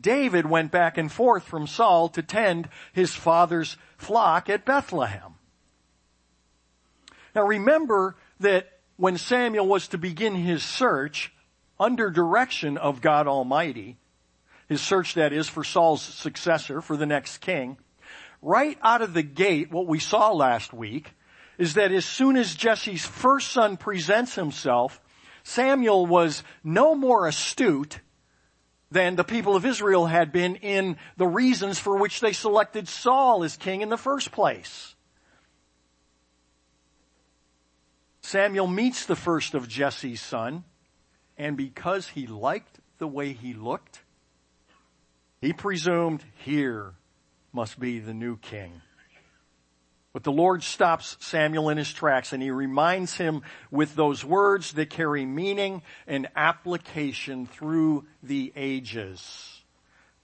David 0.01 0.47
went 0.47 0.71
back 0.71 0.97
and 0.97 1.11
forth 1.11 1.43
from 1.43 1.67
Saul 1.67 2.09
to 2.09 2.23
tend 2.23 2.69
his 2.91 3.13
father's 3.13 3.77
flock 3.97 4.49
at 4.49 4.65
Bethlehem. 4.65 5.35
Now 7.35 7.43
remember 7.43 8.15
that 8.39 8.76
when 8.97 9.17
Samuel 9.17 9.67
was 9.67 9.87
to 9.89 9.97
begin 9.97 10.35
his 10.35 10.63
search 10.63 11.31
under 11.79 12.09
direction 12.09 12.77
of 12.77 13.01
God 13.01 13.27
Almighty, 13.27 13.97
his 14.67 14.81
search 14.81 15.13
that 15.13 15.31
is 15.31 15.47
for 15.47 15.63
Saul's 15.63 16.01
successor, 16.01 16.81
for 16.81 16.97
the 16.97 17.05
next 17.05 17.37
king, 17.37 17.77
right 18.41 18.77
out 18.81 19.01
of 19.01 19.13
the 19.13 19.23
gate, 19.23 19.71
what 19.71 19.87
we 19.87 19.99
saw 19.99 20.31
last 20.31 20.73
week 20.73 21.11
is 21.57 21.75
that 21.75 21.91
as 21.91 22.05
soon 22.05 22.37
as 22.37 22.55
Jesse's 22.55 23.05
first 23.05 23.51
son 23.51 23.77
presents 23.77 24.35
himself, 24.35 24.99
Samuel 25.43 26.05
was 26.05 26.43
no 26.63 26.93
more 26.93 27.27
astute 27.27 27.99
than 28.91 29.15
the 29.15 29.23
people 29.23 29.55
of 29.55 29.65
Israel 29.65 30.05
had 30.05 30.31
been 30.31 30.55
in 30.57 30.97
the 31.17 31.27
reasons 31.27 31.79
for 31.79 31.97
which 31.97 32.19
they 32.19 32.33
selected 32.33 32.87
Saul 32.87 33.43
as 33.43 33.57
king 33.57 33.81
in 33.81 33.89
the 33.89 33.97
first 33.97 34.31
place. 34.31 34.95
Samuel 38.27 38.67
meets 38.67 39.05
the 39.05 39.15
first 39.15 39.53
of 39.53 39.69
Jesse's 39.69 40.19
son, 40.19 40.65
and 41.37 41.55
because 41.55 42.09
he 42.09 42.27
liked 42.27 42.81
the 42.97 43.07
way 43.07 43.31
he 43.31 43.53
looked, 43.53 44.01
he 45.39 45.53
presumed 45.53 46.25
here 46.43 46.95
must 47.53 47.79
be 47.79 47.99
the 47.99 48.13
new 48.13 48.35
king. 48.35 48.81
But 50.11 50.25
the 50.25 50.33
Lord 50.33 50.61
stops 50.61 51.15
Samuel 51.21 51.69
in 51.69 51.77
his 51.77 51.93
tracks 51.93 52.33
and 52.33 52.43
he 52.43 52.51
reminds 52.51 53.15
him 53.15 53.43
with 53.71 53.95
those 53.95 54.25
words 54.25 54.73
that 54.73 54.89
carry 54.89 55.25
meaning 55.25 55.81
and 56.05 56.27
application 56.35 57.45
through 57.45 58.07
the 58.21 58.51
ages. 58.57 59.61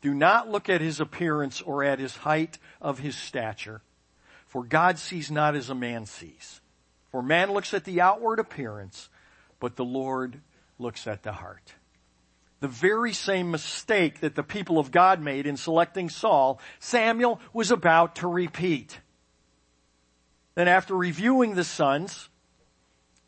Do 0.01 0.13
not 0.13 0.49
look 0.49 0.67
at 0.67 0.81
his 0.81 0.99
appearance 0.99 1.61
or 1.61 1.85
at 1.85 1.99
his 1.99 2.17
height 2.17 2.57
of 2.81 2.99
his 2.99 3.15
stature, 3.15 3.81
for 4.45 4.65
God 4.65 4.99
sees 4.99 5.31
not 5.31 5.55
as 5.55 5.69
a 5.69 5.75
man 5.75 6.05
sees. 6.05 6.59
For 7.13 7.21
man 7.21 7.53
looks 7.53 7.73
at 7.73 7.85
the 7.85 8.01
outward 8.01 8.39
appearance, 8.39 9.07
but 9.61 9.77
the 9.77 9.85
Lord 9.85 10.41
looks 10.77 11.07
at 11.07 11.23
the 11.23 11.31
heart 11.31 11.75
the 12.63 12.69
very 12.69 13.11
same 13.11 13.51
mistake 13.51 14.21
that 14.21 14.35
the 14.35 14.41
people 14.41 14.79
of 14.79 14.89
God 14.89 15.19
made 15.19 15.45
in 15.45 15.57
selecting 15.57 16.09
Saul, 16.09 16.61
Samuel 16.79 17.41
was 17.51 17.71
about 17.71 18.15
to 18.15 18.27
repeat. 18.29 19.01
Then 20.55 20.69
after 20.69 20.95
reviewing 20.95 21.55
the 21.55 21.65
sons, 21.65 22.29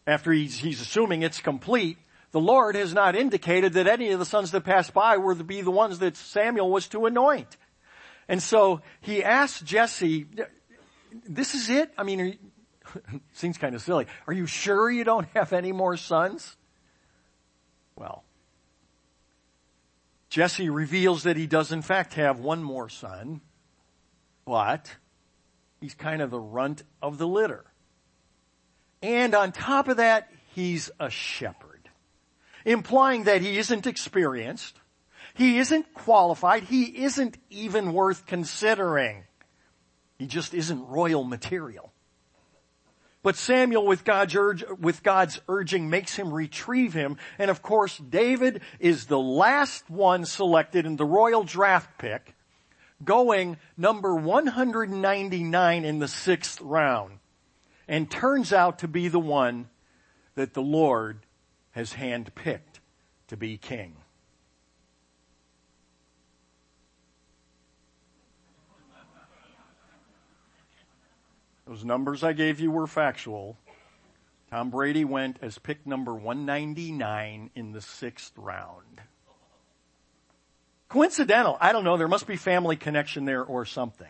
after 0.08 0.32
he's, 0.32 0.58
he's 0.60 0.80
assuming 0.80 1.22
it's 1.22 1.42
complete, 1.42 1.98
the 2.32 2.40
Lord 2.40 2.76
has 2.76 2.94
not 2.94 3.14
indicated 3.14 3.74
that 3.74 3.88
any 3.88 4.12
of 4.12 4.20
the 4.20 4.26
sons 4.26 4.52
that 4.52 4.62
passed 4.62 4.94
by 4.94 5.18
were 5.18 5.36
to 5.36 5.44
be 5.44 5.60
the 5.60 5.70
ones 5.70 6.00
that 6.00 6.16
Samuel 6.16 6.72
was 6.72 6.88
to 6.88 7.06
anoint. 7.06 7.58
And 8.30 8.42
so 8.42 8.80
he 9.02 9.22
asked 9.22 9.66
Jesse, 9.66 10.28
this 11.28 11.56
is 11.56 11.70
it? 11.70 11.92
I 11.98 12.04
mean, 12.04 12.38
seems 13.34 13.58
kind 13.58 13.76
of 13.76 13.82
silly. 13.82 14.08
Are 14.28 14.34
you 14.34 14.46
sure 14.46 14.90
you 14.90 15.04
don't 15.04 15.28
have 15.34 15.54
any 15.54 15.72
more 15.72 15.98
sons? 15.98 16.56
Well, 17.96 18.24
Jesse 20.30 20.70
reveals 20.70 21.24
that 21.24 21.38
he 21.38 21.48
does 21.48 21.72
in 21.72 21.82
fact 21.82 22.16
have 22.16 22.40
one 22.40 22.62
more 22.62 22.90
son, 22.90 23.42
but 24.46 24.94
he's 25.80 25.94
kind 25.94 26.22
of 26.22 26.30
the 26.30 26.40
runt 26.40 26.84
of 27.02 27.18
the 27.18 27.28
litter. 27.28 27.64
And 29.02 29.34
on 29.34 29.52
top 29.52 29.88
of 29.88 29.98
that, 29.98 30.30
he's 30.54 30.92
a 31.00 31.10
shepherd, 31.10 31.90
implying 32.66 33.26
that 33.26 33.42
he 33.42 33.58
isn't 33.58 33.88
experienced, 33.88 34.78
he 35.36 35.58
isn't 35.58 35.94
qualified, 35.94 36.64
he 36.64 37.04
isn't 37.04 37.38
even 37.50 37.94
worth 37.94 38.26
considering. 38.26 39.24
He 40.18 40.28
just 40.28 40.54
isn't 40.54 40.88
royal 40.88 41.24
material. 41.24 41.92
But 43.26 43.38
Samuel 43.38 43.88
with 43.88 44.04
God's, 44.04 44.36
urge, 44.36 44.64
with 44.80 45.02
God's 45.02 45.42
urging 45.50 45.90
makes 45.90 46.16
him 46.16 46.32
retrieve 46.32 46.94
him. 46.94 47.18
And 47.40 47.50
of 47.50 47.64
course, 47.64 47.98
David 47.98 48.62
is 48.80 49.08
the 49.08 49.18
last 49.18 49.90
one 49.90 50.26
selected 50.26 50.86
in 50.86 50.96
the 50.96 51.06
royal 51.06 51.44
draft 51.44 51.98
pick, 51.98 52.36
going 53.04 53.58
number 53.76 54.14
199 54.14 55.86
in 55.86 55.98
the 55.98 56.08
sixth 56.08 56.62
round. 56.62 57.18
And 57.88 58.12
turns 58.12 58.54
out 58.54 58.78
to 58.80 58.88
be 58.88 59.08
the 59.08 59.20
one 59.20 59.70
that 60.36 60.54
the 60.54 60.62
Lord 60.62 61.18
has 61.72 61.94
handpicked 61.94 62.80
to 63.30 63.36
be 63.36 63.58
king. 63.58 63.96
Those 71.76 71.84
numbers 71.84 72.24
I 72.24 72.32
gave 72.32 72.62
you 72.62 72.72
were 72.72 72.88
factual. 72.88 73.58
Tom 74.50 74.70
Brady 74.70 75.04
went 75.04 75.40
as 75.42 75.58
pick 75.58 75.86
number 75.86 76.14
199 76.14 77.50
in 77.54 77.74
the 77.74 77.82
sixth 77.82 78.32
round. 78.38 79.02
Coincidental. 80.88 81.58
I 81.60 81.74
don't 81.74 81.84
know. 81.84 81.98
There 81.98 82.08
must 82.08 82.28
be 82.28 82.38
family 82.38 82.78
connection 82.78 83.26
there 83.26 83.44
or 83.44 83.66
something. 83.66 84.08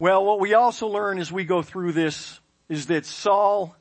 Well, 0.00 0.24
what 0.24 0.40
we 0.40 0.54
also 0.54 0.88
learn 0.88 1.20
as 1.20 1.30
we 1.30 1.44
go 1.44 1.62
through 1.62 1.92
this 1.92 2.40
is 2.68 2.86
that 2.86 3.06
Saul 3.06 3.76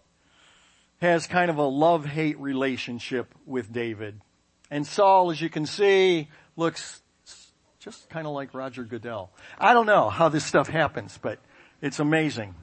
has 1.01 1.25
kind 1.25 1.49
of 1.49 1.57
a 1.57 1.65
love-hate 1.65 2.39
relationship 2.39 3.33
with 3.47 3.73
David. 3.73 4.21
And 4.69 4.85
Saul, 4.85 5.31
as 5.31 5.41
you 5.41 5.49
can 5.49 5.65
see, 5.65 6.29
looks 6.55 7.01
just 7.79 8.07
kind 8.09 8.27
of 8.27 8.33
like 8.33 8.53
Roger 8.53 8.83
Goodell. 8.83 9.31
I 9.57 9.73
don't 9.73 9.87
know 9.87 10.11
how 10.11 10.29
this 10.29 10.45
stuff 10.45 10.67
happens, 10.67 11.17
but 11.19 11.39
it's 11.85 11.99
amazing 11.99 12.55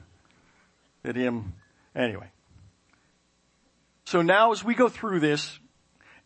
that 1.03 1.15
him, 1.15 1.53
anyway. 1.95 2.29
So 4.03 4.21
now 4.21 4.51
as 4.51 4.65
we 4.65 4.75
go 4.75 4.89
through 4.89 5.21
this 5.21 5.59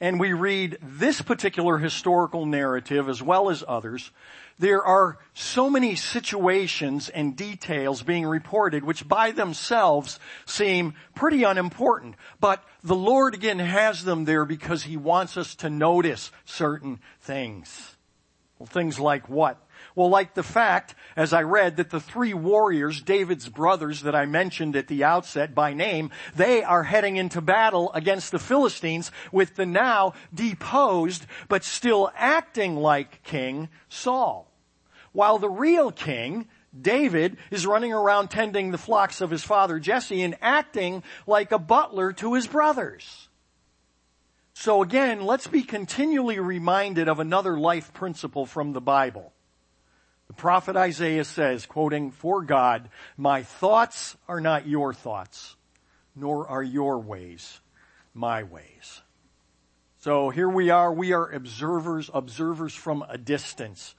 and 0.01 0.19
we 0.19 0.33
read 0.33 0.79
this 0.81 1.21
particular 1.21 1.77
historical 1.77 2.47
narrative 2.47 3.07
as 3.07 3.21
well 3.21 3.51
as 3.51 3.63
others, 3.67 4.09
there 4.57 4.83
are 4.83 5.19
so 5.35 5.69
many 5.69 5.95
situations 5.95 7.07
and 7.09 7.37
details 7.37 8.01
being 8.01 8.25
reported 8.25 8.83
which 8.83 9.07
by 9.07 9.29
themselves 9.29 10.19
seem 10.47 10.95
pretty 11.13 11.43
unimportant. 11.43 12.15
But 12.39 12.63
the 12.83 12.95
Lord 12.95 13.35
again 13.35 13.59
has 13.59 14.05
them 14.05 14.25
there 14.25 14.43
because 14.43 14.81
He 14.81 14.97
wants 14.97 15.37
us 15.37 15.53
to 15.57 15.69
notice 15.69 16.31
certain 16.45 16.99
things. 17.21 17.95
Well, 18.57 18.65
things 18.65 18.99
like 18.99 19.29
what? 19.29 19.61
Well, 19.97 20.09
like 20.09 20.35
the 20.35 20.43
fact, 20.43 20.93
as 21.15 21.33
I 21.33 21.41
read, 21.41 21.77
that 21.77 21.89
the 21.89 21.99
three 21.99 22.35
warriors, 22.35 23.01
David's 23.01 23.49
brothers 23.49 24.03
that 24.03 24.13
I 24.13 24.27
mentioned 24.27 24.75
at 24.75 24.87
the 24.87 25.03
outset 25.03 25.55
by 25.55 25.73
name, 25.73 26.11
they 26.35 26.63
are 26.63 26.83
heading 26.83 27.17
into 27.17 27.41
battle 27.41 27.91
against 27.93 28.31
the 28.31 28.37
Philistines 28.37 29.11
with 29.31 29.55
the 29.55 29.65
now 29.65 30.13
deposed 30.31 31.25
but 31.47 31.63
still 31.63 32.11
acting 32.15 32.75
like 32.75 33.23
king, 33.23 33.69
Saul. 33.89 34.53
While 35.13 35.39
the 35.39 35.49
real 35.49 35.91
king, 35.91 36.47
David 36.79 37.37
is 37.49 37.65
running 37.65 37.91
around 37.91 38.27
tending 38.27 38.69
the 38.69 38.77
flocks 38.77 39.19
of 39.19 39.31
his 39.31 39.43
father 39.43 39.79
Jesse 39.79 40.21
and 40.21 40.37
acting 40.43 41.01
like 41.25 41.51
a 41.51 41.57
butler 41.57 42.13
to 42.13 42.35
his 42.35 42.45
brothers. 42.45 43.29
So 44.53 44.83
again, 44.83 45.21
let's 45.21 45.47
be 45.47 45.63
continually 45.63 46.37
reminded 46.39 47.09
of 47.09 47.19
another 47.19 47.57
life 47.57 47.95
principle 47.95 48.45
from 48.45 48.73
the 48.73 48.81
Bible. 48.81 49.33
The 50.27 50.33
prophet 50.33 50.75
Isaiah 50.75 51.23
says, 51.23 51.65
quoting, 51.65 52.11
For 52.11 52.41
God, 52.41 52.89
my 53.15 53.43
thoughts 53.43 54.17
are 54.27 54.41
not 54.41 54.67
your 54.67 54.93
thoughts, 54.93 55.55
nor 56.15 56.47
are 56.47 56.63
your 56.63 56.99
ways 56.99 57.59
my 58.17 58.43
ways. 58.43 59.01
So 59.99 60.29
here 60.29 60.49
we 60.49 60.69
are, 60.69 60.91
we 60.91 61.13
are 61.13 61.31
observers, 61.31 62.09
observers 62.13 62.73
from 62.73 63.05
a 63.07 63.17
distance. 63.17 63.95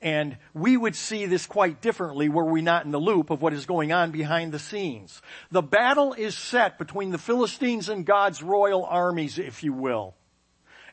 And 0.00 0.36
we 0.54 0.76
would 0.76 0.94
see 0.94 1.26
this 1.26 1.46
quite 1.46 1.80
differently 1.80 2.28
were 2.28 2.44
we 2.44 2.62
not 2.62 2.84
in 2.84 2.90
the 2.90 3.00
loop 3.00 3.30
of 3.30 3.42
what 3.42 3.52
is 3.52 3.66
going 3.66 3.92
on 3.92 4.10
behind 4.10 4.52
the 4.52 4.58
scenes. 4.58 5.20
The 5.50 5.62
battle 5.62 6.12
is 6.12 6.36
set 6.36 6.78
between 6.78 7.10
the 7.10 7.18
Philistines 7.18 7.88
and 7.88 8.06
God's 8.06 8.42
royal 8.42 8.84
armies, 8.84 9.38
if 9.38 9.62
you 9.62 9.72
will. 9.72 10.14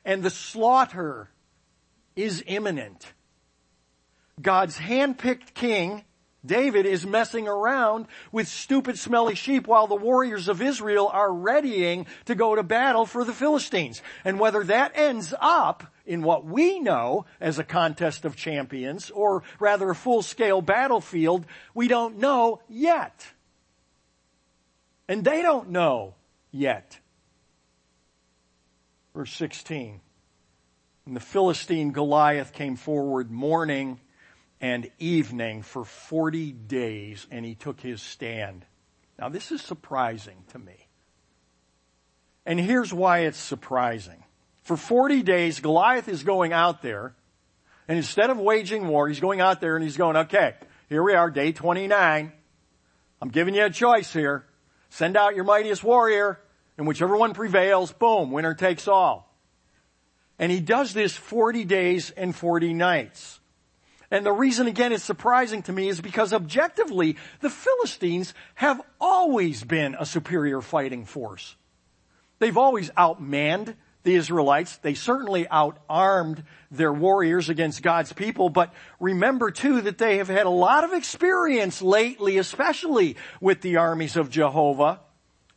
And 0.05 0.23
the 0.23 0.29
slaughter 0.29 1.29
is 2.15 2.43
imminent. 2.47 3.13
God's 4.41 4.77
handpicked 4.77 5.53
king, 5.53 6.03
David, 6.45 6.85
is 6.85 7.05
messing 7.05 7.47
around 7.47 8.07
with 8.31 8.47
stupid 8.47 8.97
smelly 8.97 9.35
sheep 9.35 9.67
while 9.67 9.87
the 9.87 9.95
warriors 9.95 10.47
of 10.47 10.61
Israel 10.61 11.09
are 11.13 11.31
readying 11.31 12.05
to 12.25 12.35
go 12.35 12.55
to 12.55 12.63
battle 12.63 13.05
for 13.05 13.23
the 13.23 13.33
Philistines. 13.33 14.01
And 14.25 14.39
whether 14.39 14.63
that 14.65 14.91
ends 14.95 15.33
up 15.39 15.85
in 16.05 16.21
what 16.21 16.45
we 16.45 16.79
know 16.79 17.25
as 17.39 17.59
a 17.59 17.63
contest 17.63 18.25
of 18.25 18.35
champions, 18.35 19.09
or 19.11 19.43
rather 19.59 19.89
a 19.89 19.95
full-scale 19.95 20.61
battlefield, 20.61 21.45
we 21.73 21.87
don't 21.87 22.17
know 22.17 22.61
yet. 22.67 23.27
And 25.07 25.23
they 25.23 25.41
don't 25.41 25.69
know 25.69 26.15
yet. 26.51 26.99
Verse 29.13 29.31
16. 29.33 30.01
And 31.05 31.15
the 31.15 31.21
Philistine 31.21 31.91
Goliath 31.91 32.51
came 32.51 32.75
forward 32.75 33.29
morning 33.29 33.99
and 34.63 34.89
evening 34.97 35.61
for 35.61 35.83
40 35.83 36.53
days 36.53 37.27
and 37.29 37.43
he 37.45 37.53
took 37.53 37.81
his 37.81 38.01
stand. 38.01 38.65
Now 39.19 39.27
this 39.27 39.51
is 39.51 39.61
surprising 39.61 40.37
to 40.53 40.57
me. 40.57 40.87
And 42.45 42.57
here's 42.57 42.93
why 42.93 43.19
it's 43.19 43.37
surprising. 43.37 44.23
For 44.61 44.77
40 44.77 45.21
days, 45.21 45.59
Goliath 45.59 46.07
is 46.07 46.23
going 46.23 46.53
out 46.53 46.81
there 46.81 47.13
and 47.89 47.97
instead 47.97 48.29
of 48.29 48.39
waging 48.39 48.87
war, 48.87 49.09
he's 49.09 49.19
going 49.19 49.41
out 49.41 49.59
there 49.59 49.75
and 49.75 49.83
he's 49.83 49.97
going, 49.97 50.15
okay, 50.15 50.53
here 50.87 51.03
we 51.03 51.13
are, 51.13 51.29
day 51.29 51.51
29. 51.51 52.31
I'm 53.21 53.29
giving 53.29 53.55
you 53.55 53.65
a 53.65 53.69
choice 53.69 54.13
here. 54.13 54.45
Send 54.89 55.17
out 55.17 55.35
your 55.35 55.43
mightiest 55.43 55.83
warrior 55.83 56.39
and 56.77 56.87
whichever 56.87 57.17
one 57.17 57.33
prevails, 57.33 57.91
boom, 57.91 58.31
winner 58.31 58.53
takes 58.53 58.87
all. 58.87 59.35
And 60.39 60.53
he 60.53 60.61
does 60.61 60.93
this 60.93 61.13
40 61.13 61.65
days 61.65 62.11
and 62.11 62.33
40 62.33 62.73
nights. 62.73 63.41
And 64.13 64.23
the 64.23 64.31
reason 64.31 64.67
again 64.67 64.91
it's 64.93 65.03
surprising 65.03 65.63
to 65.63 65.73
me 65.73 65.89
is 65.89 65.99
because 65.99 66.33
objectively, 66.33 67.17
the 67.41 67.49
Philistines 67.49 68.35
have 68.53 68.79
always 69.01 69.63
been 69.63 69.95
a 69.99 70.05
superior 70.05 70.61
fighting 70.61 71.05
force. 71.05 71.55
They've 72.37 72.55
always 72.55 72.91
outmanned 72.91 73.73
the 74.03 74.13
Israelites. 74.13 74.77
They 74.77 74.93
certainly 74.93 75.45
outarmed 75.45 76.43
their 76.69 76.93
warriors 76.93 77.49
against 77.49 77.81
God's 77.81 78.13
people, 78.13 78.49
but 78.49 78.71
remember 78.99 79.49
too 79.49 79.81
that 79.81 79.97
they 79.97 80.17
have 80.17 80.27
had 80.27 80.45
a 80.45 80.51
lot 80.51 80.83
of 80.83 80.93
experience 80.93 81.81
lately, 81.81 82.37
especially 82.37 83.17
with 83.41 83.61
the 83.61 83.77
armies 83.77 84.15
of 84.15 84.29
Jehovah. 84.29 84.99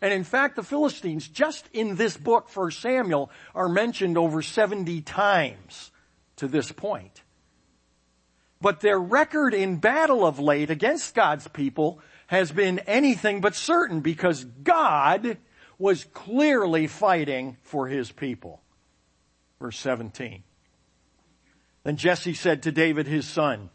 And 0.01 0.15
in 0.15 0.25
fact, 0.25 0.57
the 0.57 0.63
Philistines, 0.63 1.29
just 1.29 1.69
in 1.75 1.97
this 1.97 2.17
book, 2.17 2.49
1 2.57 2.71
Samuel, 2.71 3.31
are 3.55 3.69
mentioned 3.69 4.17
over 4.17 4.41
70 4.41 5.03
times 5.03 5.91
to 6.37 6.49
this 6.49 6.73
point. 6.73 7.23
But 8.61 8.81
their 8.81 8.99
record 8.99 9.55
in 9.55 9.77
battle 9.77 10.27
of 10.27 10.39
late 10.39 10.71
against 10.71 11.15
God's 11.15 11.49
people 11.49 12.01
has 12.29 12.51
been 12.51 12.79
anything 12.81 13.41
but 13.41 13.55
certain 13.55 14.01
because 14.01 14.45
God 14.45 15.39
was 15.79 16.05
clearly 16.05 16.87
fighting 16.87 17.59
for 17.63 17.87
his 17.87 18.11
people. 18.11 18.63
Verse 19.61 19.79
17. 19.79 20.43
Then 21.85 21.97
Jesse 21.97 22.35
said 22.35 22.63
to 22.63 22.73
David 22.73 23.07
his 23.07 23.29
son, 23.29 23.71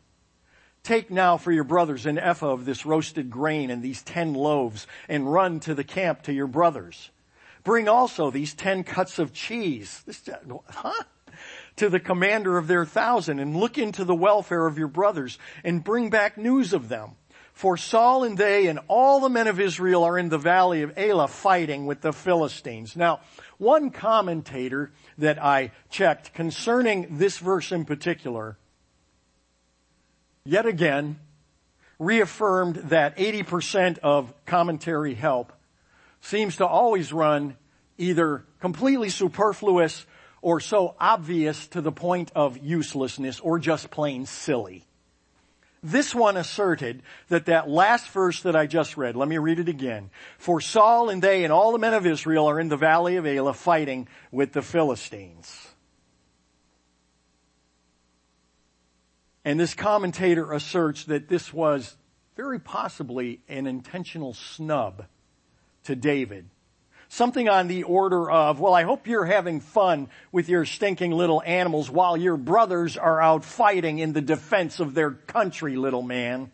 Take 0.84 1.12
now 1.12 1.38
for 1.38 1.52
your 1.52 1.64
brothers 1.64 2.08
an 2.08 2.18
ephah 2.18 2.52
of 2.52 2.66
this 2.66 2.86
roasted 2.86 3.30
grain 3.30 3.70
and 3.70 3.84
these 3.84 4.02
ten 4.02 4.34
loaves 4.34 4.88
and 5.08 5.32
run 5.32 5.60
to 5.62 5.76
the 5.76 5.84
camp 5.84 6.24
to 6.24 6.34
your 6.34 6.48
brothers. 6.48 7.12
Bring 7.64 7.88
also 7.88 8.32
these 8.32 8.56
ten 8.56 8.84
cuts 8.84 9.20
of 9.20 9.32
cheese. 9.32 10.02
This, 10.08 10.28
huh? 10.70 11.04
To 11.78 11.90
the 11.90 12.00
commander 12.00 12.58
of 12.58 12.68
their 12.68 12.86
thousand 12.86 13.40
and 13.40 13.56
look 13.56 13.78
into 13.78 14.04
the 14.04 14.16
welfare 14.16 14.68
of 14.68 14.78
your 14.78 14.88
brothers 14.88 15.38
and 15.64 15.84
bring 15.84 16.10
back 16.10 16.38
news 16.38 16.74
of 16.74 16.90
them. 16.90 17.12
For 17.54 17.78
Saul 17.78 18.24
and 18.24 18.38
they 18.38 18.68
and 18.68 18.80
all 18.88 19.20
the 19.20 19.30
men 19.30 19.48
of 19.48 19.60
Israel 19.60 20.04
are 20.04 20.18
in 20.18 20.30
the 20.30 20.38
valley 20.38 20.82
of 20.82 20.98
Elah 20.98 21.28
fighting 21.28 21.86
with 21.86 22.02
the 22.02 22.14
Philistines. 22.14 22.96
Now, 22.96 23.20
one 23.58 23.92
commentator 23.92 24.92
that 25.18 25.44
I 25.44 25.72
checked 25.90 26.34
concerning 26.34 27.18
this 27.18 27.38
verse 27.38 27.72
in 27.72 27.86
particular, 27.86 28.58
yet 30.44 30.66
again, 30.66 31.20
reaffirmed 32.00 32.76
that 32.76 33.16
80% 33.18 34.00
of 34.00 34.34
commentary 34.46 35.14
help 35.14 35.54
seems 36.22 36.56
to 36.58 36.66
always 36.66 37.14
run 37.14 37.58
either 37.98 38.44
completely 38.60 39.10
superfluous 39.10 40.08
or 40.42 40.60
so 40.60 40.96
obvious 41.00 41.68
to 41.68 41.82
the 41.82 41.92
point 41.92 42.32
of 42.36 42.58
uselessness 42.58 43.40
or 43.40 43.60
just 43.60 43.92
plain 43.92 44.26
silly. 44.26 44.86
This 45.84 46.14
one 46.14 46.38
asserted 46.38 47.02
that 47.30 47.48
that 47.48 47.68
last 47.68 48.10
verse 48.10 48.42
that 48.44 48.56
I 48.56 48.68
just 48.68 48.98
read, 48.98 49.16
let 49.16 49.28
me 49.28 49.40
read 49.40 49.60
it 49.60 49.70
again. 49.70 50.12
For 50.38 50.62
Saul 50.62 51.10
and 51.10 51.22
they 51.22 51.44
and 51.44 51.52
all 51.52 51.72
the 51.72 51.80
men 51.80 51.96
of 51.96 52.06
Israel 52.06 52.48
are 52.48 52.60
in 52.60 52.70
the 52.70 52.78
valley 52.78 53.16
of 53.16 53.26
Elah 53.26 53.56
fighting 53.56 54.08
with 54.32 54.54
the 54.54 54.62
Philistines. 54.62 55.70
And 59.44 59.60
this 59.60 59.74
commentator 59.74 60.54
asserts 60.54 61.06
that 61.06 61.28
this 61.28 61.52
was 61.52 61.98
very 62.36 62.60
possibly 62.60 63.42
an 63.50 63.66
intentional 63.66 64.34
snub 64.36 65.06
to 65.86 65.96
David 65.96 66.48
Something 67.14 67.50
on 67.50 67.68
the 67.68 67.84
order 67.84 68.32
of, 68.32 68.62
well, 68.62 68.74
I 68.74 68.84
hope 68.84 69.06
you're 69.06 69.26
having 69.26 69.60
fun 69.60 70.08
with 70.32 70.48
your 70.48 70.64
stinking 70.64 71.12
little 71.12 71.44
animals 71.46 71.92
while 71.92 72.16
your 72.16 72.38
brothers 72.38 72.96
are 72.96 73.22
out 73.22 73.44
fighting 73.44 74.00
in 74.00 74.14
the 74.14 74.22
defense 74.22 74.80
of 74.80 74.94
their 74.94 75.12
country, 75.12 75.76
little 75.76 76.04
man. 76.04 76.52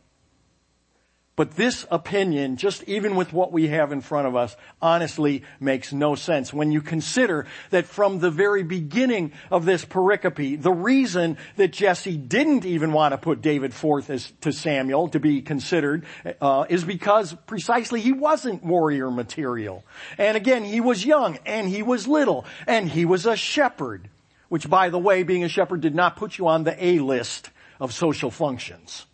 But 1.38 1.52
this 1.52 1.86
opinion, 1.91 2.58
just 2.58 2.84
even 2.86 3.15
with 3.15 3.32
what 3.32 3.52
we 3.52 3.67
have 3.67 3.91
in 3.91 4.02
front 4.02 4.26
of 4.26 4.36
us, 4.36 4.56
honestly 4.82 5.43
makes 5.60 5.93
no 5.93 6.15
sense 6.15 6.52
when 6.52 6.71
you 6.71 6.82
consider 6.82 7.45
that 7.69 7.86
from 7.86 8.17
the 8.17 8.32
very 8.32 8.63
beginning 8.63 9.34
of 9.52 9.63
this 9.63 9.86
pericope, 9.86 10.60
the 10.60 10.71
reason 10.71 11.38
that 11.58 11.71
Jesse 11.71 12.17
didn't 12.17 12.65
even 12.65 12.91
want 12.91 13.12
to 13.12 13.19
put 13.19 13.43
David 13.43 13.71
forth 13.71 14.10
as 14.10 14.34
to 14.41 14.52
Samuel 14.52 15.10
to 15.10 15.19
be 15.19 15.43
considered 15.43 16.08
uh, 16.41 16.65
is 16.69 16.84
because 16.84 17.36
precisely 17.45 18.02
he 18.02 18.13
wasn't 18.13 18.63
warrior 18.63 19.12
material. 19.12 19.86
And 20.17 20.36
again, 20.36 20.63
he 20.63 20.82
was 20.82 21.06
young 21.06 21.38
and 21.45 21.69
he 21.69 21.84
was 21.84 22.08
little 22.08 22.45
and 22.65 22.89
he 22.89 23.06
was 23.06 23.28
a 23.28 23.36
shepherd, 23.36 24.10
which 24.50 24.67
by 24.67 24.89
the 24.89 24.97
way, 24.97 25.21
being 25.21 25.43
a 25.43 25.50
shepherd 25.50 25.82
did 25.82 25.93
not 25.93 26.15
put 26.15 26.39
you 26.39 26.47
on 26.47 26.63
the 26.63 26.84
A 26.84 26.97
list 26.97 27.52
of 27.80 27.93
social 27.93 28.32
functions. 28.32 29.06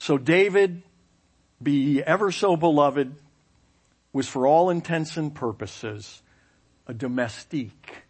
So 0.00 0.18
David 0.18 0.82
be 1.64 2.02
ever 2.02 2.30
so 2.30 2.56
beloved, 2.56 3.14
was 4.12 4.28
for 4.28 4.46
all 4.46 4.70
intents 4.70 5.16
and 5.16 5.34
purposes 5.34 6.22
a 6.86 6.94
domestique. 6.94 8.04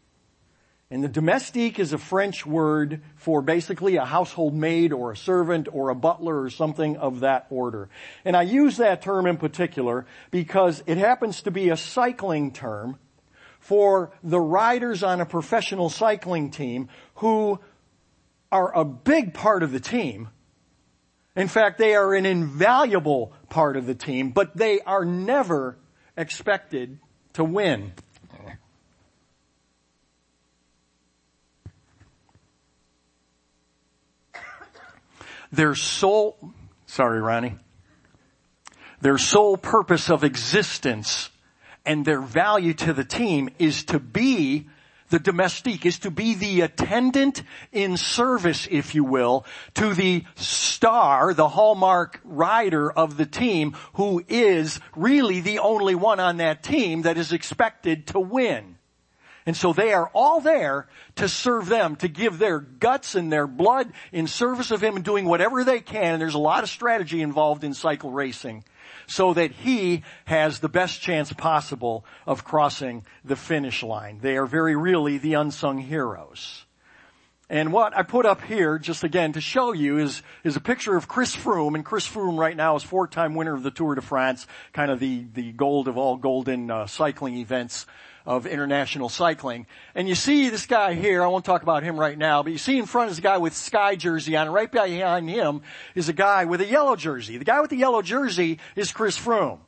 And 0.90 1.03
the 1.03 1.09
domestique 1.09 1.79
is 1.79 1.93
a 1.93 1.99
French 1.99 2.45
word 2.45 3.01
for 3.17 3.40
basically 3.40 3.97
a 3.97 4.05
household 4.05 4.55
maid 4.55 4.93
or 4.93 5.12
a 5.12 5.17
servant 5.17 5.67
or 5.73 5.88
a 5.88 5.95
butler 5.95 6.43
or 6.43 6.51
something 6.51 6.97
of 6.99 7.21
that 7.21 7.47
order. 7.51 7.88
And 8.25 8.37
I 8.37 8.43
use 8.43 8.77
that 8.77 9.03
term 9.03 9.27
in 9.27 9.38
particular 9.38 10.07
because 10.31 10.83
it 10.87 10.99
happens 10.99 11.43
to 11.43 11.51
be 11.51 11.71
a 11.71 11.77
cycling 11.77 12.53
term 12.53 12.99
for 13.59 14.12
the 14.23 14.38
riders 14.38 15.03
on 15.03 15.23
a 15.23 15.27
professional 15.27 15.88
cycling 15.88 16.51
team 16.51 16.88
who 17.17 17.59
are 18.53 18.77
a 18.77 18.85
big 18.85 19.33
part 19.33 19.62
of 19.62 19.73
the 19.73 19.81
team. 19.81 20.29
In 21.37 21.49
fact, 21.49 21.79
they 21.79 21.94
are 21.94 22.14
an 22.14 22.27
invaluable 22.27 23.33
part 23.49 23.77
of 23.77 23.87
the 23.87 23.94
team, 23.94 24.31
but 24.31 24.57
they 24.57 24.81
are 24.81 25.05
never 25.05 25.77
expected 26.16 26.99
to 27.33 27.42
win. 27.42 27.92
Their 35.51 35.75
sole, 35.77 36.53
sorry, 36.87 37.20
Ronnie, 37.20 37.57
their 39.01 39.18
sole 39.18 39.57
purpose 39.57 40.11
of 40.11 40.25
existence 40.25 41.31
and 41.87 42.05
their 42.05 42.20
value 42.20 42.75
to 42.75 42.92
the 42.92 43.05
team 43.05 43.51
is 43.59 43.85
to 43.85 44.01
be 44.01 44.68
the 45.14 45.20
domestique 45.20 45.87
is 45.87 46.00
to 46.00 46.11
be 46.11 46.35
the 46.35 46.62
attendant 46.62 47.44
in 47.70 47.96
service, 47.96 48.66
if 48.68 48.96
you 48.96 49.05
will, 49.05 49.46
to 49.74 49.94
the 49.94 50.24
star, 50.35 51.33
the 51.33 51.46
hallmark 51.46 52.20
rider 52.24 52.90
of 52.90 53.16
the 53.16 53.24
team 53.24 53.77
who 53.92 54.24
is 54.27 54.81
really 54.96 55.38
the 55.38 55.61
only 55.61 55.94
one 55.94 56.18
on 56.18 56.38
that 56.38 56.64
team 56.64 57.03
that 57.03 57.16
is 57.16 57.33
expected 57.33 58.09
to 58.09 58.18
win. 58.18 58.77
And 59.46 59.57
so 59.57 59.72
they 59.72 59.92
are 59.92 60.11
all 60.14 60.40
there 60.40 60.88
to 61.14 61.29
serve 61.29 61.66
them, 61.66 61.94
to 61.96 62.09
give 62.09 62.40
their 62.40 62.59
guts 62.59 63.14
and 63.14 63.33
their 63.33 63.46
blood 63.46 63.92
in 64.11 64.27
service 64.27 64.72
of 64.72 64.83
Him 64.83 64.96
and 64.96 65.05
doing 65.05 65.27
whatever 65.27 65.62
they 65.62 65.79
can. 65.79 66.14
And 66.14 66.20
there's 66.20 66.35
a 66.35 66.38
lot 66.38 66.64
of 66.64 66.68
strategy 66.68 67.22
involved 67.22 67.62
in 67.62 67.72
cycle 67.72 68.11
racing 68.11 68.64
so 69.07 69.35
that 69.35 69.53
he 69.53 70.03
has 70.25 70.61
the 70.61 70.69
best 70.69 71.01
chance 71.01 71.33
possible 71.33 72.05
of 72.27 72.45
crossing 72.45 73.05
the 73.25 73.37
finish 73.37 73.83
line. 73.83 74.19
They 74.21 74.37
are 74.37 74.47
very 74.47 74.77
really 74.77 75.19
the 75.19 75.35
unsung 75.35 75.79
heroes. 75.79 76.64
And 77.51 77.73
what 77.73 77.95
I 77.95 78.03
put 78.03 78.25
up 78.25 78.40
here, 78.40 78.79
just 78.79 79.05
again 79.05 79.35
to 79.35 79.40
show 79.40 79.73
you, 79.73 79.99
is, 79.99 80.23
is 80.45 80.57
a 80.57 80.61
picture 80.61 80.97
of 80.97 81.09
Chris 81.09 81.37
Froome. 81.37 81.75
And 81.75 81.85
Chris 81.85 82.09
Froome 82.09 82.38
right 82.38 82.57
now 82.57 82.75
is 82.77 82.83
four-time 82.83 83.35
winner 83.35 83.55
of 83.55 83.62
the 83.62 83.71
Tour 83.71 83.95
de 83.95 84.01
France, 84.01 84.47
kind 84.73 84.90
of 84.90 84.99
the, 84.99 85.27
the 85.35 85.53
gold 85.53 85.87
of 85.87 85.99
all 85.99 86.17
golden 86.17 86.71
uh, 86.71 86.87
cycling 86.87 87.37
events 87.37 87.87
of 88.27 88.47
international 88.47 89.09
cycling. 89.09 89.67
And 89.95 90.09
you 90.09 90.15
see 90.15 90.49
this 90.49 90.67
guy 90.67 90.95
here, 90.95 91.23
I 91.23 91.27
won't 91.27 91.45
talk 91.45 91.63
about 91.63 91.83
him 91.83 91.99
right 91.99 92.17
now, 92.17 92.43
but 92.43 92.53
you 92.53 92.59
see 92.59 92.79
in 92.79 92.87
front 92.87 93.11
is 93.11 93.19
a 93.19 93.23
guy 93.23 93.39
with 93.39 93.55
sky 93.55 93.97
jersey 93.97 94.37
on, 94.37 94.47
and 94.47 94.55
right 94.55 94.71
behind 94.71 95.29
him 95.29 95.61
is 95.95 96.09
a 96.09 96.15
guy 96.15 96.47
with 96.47 96.61
a 96.61 96.67
yellow 96.67 96.97
jersey. 96.97 97.37
The 97.37 97.45
guy 97.45 97.61
with 97.61 97.71
the 97.71 97.77
yellow 97.77 98.03
jersey 98.03 98.61
is 98.77 98.93
Chris 98.93 99.19
Froome. 99.19 99.59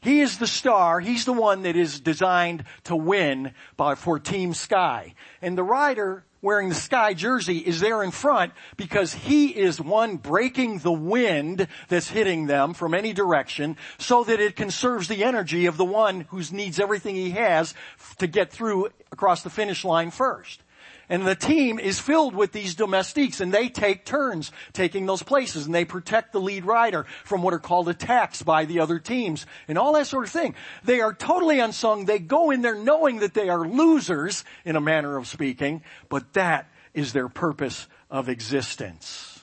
He 0.00 0.20
is 0.20 0.38
the 0.38 0.46
star. 0.46 1.00
He's 1.00 1.24
the 1.24 1.32
one 1.32 1.62
that 1.62 1.74
is 1.74 1.98
designed 1.98 2.64
to 2.84 2.94
win 2.94 3.52
by, 3.76 3.96
for 3.96 4.18
Team 4.18 4.54
Sky. 4.54 5.14
And 5.42 5.58
the 5.58 5.64
rider 5.64 6.24
wearing 6.42 6.68
the 6.68 6.74
sky 6.74 7.14
jersey 7.14 7.58
is 7.58 7.80
there 7.80 8.02
in 8.02 8.10
front 8.10 8.52
because 8.76 9.12
he 9.12 9.48
is 9.48 9.80
one 9.80 10.16
breaking 10.16 10.78
the 10.78 10.92
wind 10.92 11.66
that's 11.88 12.08
hitting 12.08 12.46
them 12.46 12.74
from 12.74 12.94
any 12.94 13.12
direction 13.12 13.76
so 13.98 14.24
that 14.24 14.40
it 14.40 14.56
conserves 14.56 15.08
the 15.08 15.24
energy 15.24 15.66
of 15.66 15.76
the 15.76 15.84
one 15.84 16.22
who 16.30 16.42
needs 16.52 16.78
everything 16.78 17.14
he 17.14 17.30
has 17.30 17.74
to 18.18 18.26
get 18.26 18.52
through 18.52 18.88
across 19.10 19.42
the 19.42 19.50
finish 19.50 19.84
line 19.84 20.10
first. 20.10 20.62
And 21.08 21.26
the 21.26 21.34
team 21.34 21.78
is 21.78 21.98
filled 21.98 22.34
with 22.34 22.52
these 22.52 22.74
domestiques 22.74 23.40
and 23.40 23.52
they 23.52 23.68
take 23.68 24.04
turns 24.04 24.52
taking 24.72 25.06
those 25.06 25.22
places 25.22 25.66
and 25.66 25.74
they 25.74 25.84
protect 25.84 26.32
the 26.32 26.40
lead 26.40 26.64
rider 26.64 27.06
from 27.24 27.42
what 27.42 27.54
are 27.54 27.58
called 27.58 27.88
attacks 27.88 28.42
by 28.42 28.66
the 28.66 28.80
other 28.80 28.98
teams 28.98 29.46
and 29.68 29.78
all 29.78 29.94
that 29.94 30.06
sort 30.06 30.24
of 30.24 30.30
thing. 30.30 30.54
They 30.84 31.00
are 31.00 31.14
totally 31.14 31.60
unsung. 31.60 32.04
They 32.04 32.18
go 32.18 32.50
in 32.50 32.62
there 32.62 32.74
knowing 32.74 33.20
that 33.20 33.34
they 33.34 33.48
are 33.48 33.66
losers 33.66 34.44
in 34.64 34.76
a 34.76 34.80
manner 34.80 35.16
of 35.16 35.26
speaking, 35.26 35.82
but 36.08 36.34
that 36.34 36.68
is 36.92 37.12
their 37.12 37.28
purpose 37.28 37.86
of 38.10 38.28
existence. 38.28 39.37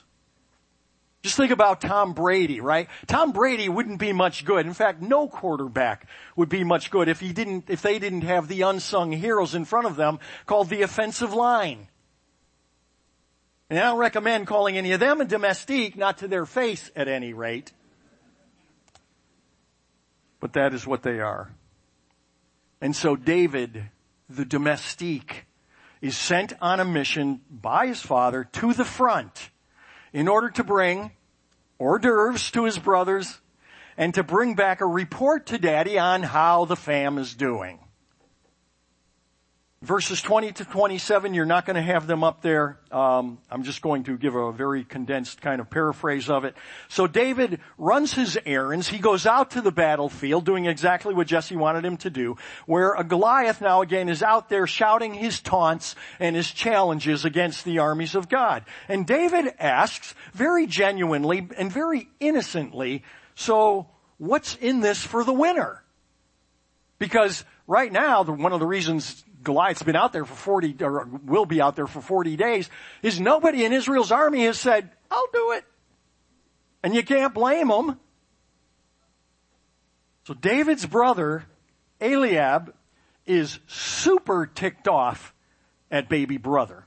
Just 1.26 1.38
think 1.38 1.50
about 1.50 1.80
Tom 1.80 2.12
Brady, 2.12 2.60
right? 2.60 2.88
Tom 3.08 3.32
Brady 3.32 3.68
wouldn't 3.68 3.98
be 3.98 4.12
much 4.12 4.44
good. 4.44 4.64
In 4.64 4.74
fact, 4.74 5.02
no 5.02 5.26
quarterback 5.26 6.06
would 6.36 6.48
be 6.48 6.62
much 6.62 6.88
good 6.88 7.08
if 7.08 7.18
he 7.18 7.32
didn't, 7.32 7.68
if 7.68 7.82
they 7.82 7.98
didn't 7.98 8.20
have 8.20 8.46
the 8.46 8.62
unsung 8.62 9.10
heroes 9.10 9.52
in 9.52 9.64
front 9.64 9.88
of 9.88 9.96
them 9.96 10.20
called 10.46 10.68
the 10.68 10.82
offensive 10.82 11.34
line. 11.34 11.88
And 13.68 13.76
I 13.76 13.86
don't 13.86 13.98
recommend 13.98 14.46
calling 14.46 14.78
any 14.78 14.92
of 14.92 15.00
them 15.00 15.20
a 15.20 15.24
domestique, 15.24 15.96
not 15.96 16.18
to 16.18 16.28
their 16.28 16.46
face 16.46 16.92
at 16.94 17.08
any 17.08 17.32
rate. 17.32 17.72
But 20.38 20.52
that 20.52 20.74
is 20.74 20.86
what 20.86 21.02
they 21.02 21.18
are. 21.18 21.50
And 22.80 22.94
so 22.94 23.16
David, 23.16 23.90
the 24.30 24.44
domestique, 24.44 25.46
is 26.00 26.16
sent 26.16 26.52
on 26.60 26.78
a 26.78 26.84
mission 26.84 27.40
by 27.50 27.88
his 27.88 28.00
father 28.00 28.44
to 28.44 28.72
the 28.72 28.84
front 28.84 29.50
in 30.16 30.28
order 30.28 30.48
to 30.48 30.64
bring 30.64 31.10
hors 31.78 31.98
d'oeuvres 31.98 32.50
to 32.50 32.64
his 32.64 32.78
brothers 32.78 33.38
and 33.98 34.14
to 34.14 34.22
bring 34.22 34.54
back 34.54 34.80
a 34.80 34.86
report 34.86 35.44
to 35.44 35.58
daddy 35.58 35.98
on 35.98 36.22
how 36.22 36.64
the 36.64 36.74
fam 36.74 37.18
is 37.18 37.34
doing. 37.34 37.78
Verses 39.86 40.20
20 40.20 40.50
to 40.50 40.64
27, 40.64 41.32
you're 41.32 41.46
not 41.46 41.64
going 41.64 41.76
to 41.76 41.80
have 41.80 42.08
them 42.08 42.24
up 42.24 42.42
there. 42.42 42.80
Um, 42.90 43.38
I'm 43.48 43.62
just 43.62 43.82
going 43.82 44.02
to 44.04 44.18
give 44.18 44.34
a 44.34 44.50
very 44.50 44.82
condensed 44.82 45.40
kind 45.40 45.60
of 45.60 45.70
paraphrase 45.70 46.28
of 46.28 46.44
it. 46.44 46.56
So 46.88 47.06
David 47.06 47.60
runs 47.78 48.12
his 48.12 48.36
errands. 48.44 48.88
He 48.88 48.98
goes 48.98 49.26
out 49.26 49.52
to 49.52 49.60
the 49.60 49.70
battlefield 49.70 50.44
doing 50.44 50.66
exactly 50.66 51.14
what 51.14 51.28
Jesse 51.28 51.54
wanted 51.54 51.84
him 51.84 51.98
to 51.98 52.10
do, 52.10 52.36
where 52.66 52.94
a 52.94 53.04
Goliath 53.04 53.60
now 53.60 53.80
again 53.80 54.08
is 54.08 54.24
out 54.24 54.48
there 54.48 54.66
shouting 54.66 55.14
his 55.14 55.40
taunts 55.40 55.94
and 56.18 56.34
his 56.34 56.50
challenges 56.50 57.24
against 57.24 57.64
the 57.64 57.78
armies 57.78 58.16
of 58.16 58.28
God. 58.28 58.64
And 58.88 59.06
David 59.06 59.54
asks 59.56 60.16
very 60.32 60.66
genuinely 60.66 61.48
and 61.56 61.70
very 61.70 62.08
innocently, 62.18 63.04
so 63.36 63.86
what's 64.18 64.56
in 64.56 64.80
this 64.80 65.00
for 65.04 65.22
the 65.22 65.32
winner? 65.32 65.84
Because 66.98 67.44
right 67.68 67.92
now, 67.92 68.24
one 68.24 68.52
of 68.52 68.58
the 68.58 68.66
reasons 68.66 69.24
Goliath's 69.46 69.84
been 69.84 69.96
out 69.96 70.12
there 70.12 70.24
for 70.24 70.34
40, 70.34 70.76
or 70.80 71.08
will 71.24 71.46
be 71.46 71.60
out 71.60 71.76
there 71.76 71.86
for 71.86 72.00
40 72.00 72.36
days, 72.36 72.68
is 73.00 73.20
nobody 73.20 73.64
in 73.64 73.72
Israel's 73.72 74.10
army 74.10 74.44
has 74.44 74.58
said, 74.58 74.90
I'll 75.08 75.28
do 75.32 75.52
it. 75.52 75.64
And 76.82 76.94
you 76.94 77.04
can't 77.04 77.32
blame 77.32 77.68
them. 77.68 78.00
So 80.24 80.34
David's 80.34 80.84
brother, 80.84 81.44
Eliab, 82.00 82.74
is 83.24 83.60
super 83.68 84.46
ticked 84.46 84.88
off 84.88 85.32
at 85.92 86.08
baby 86.08 86.38
brother. 86.38 86.84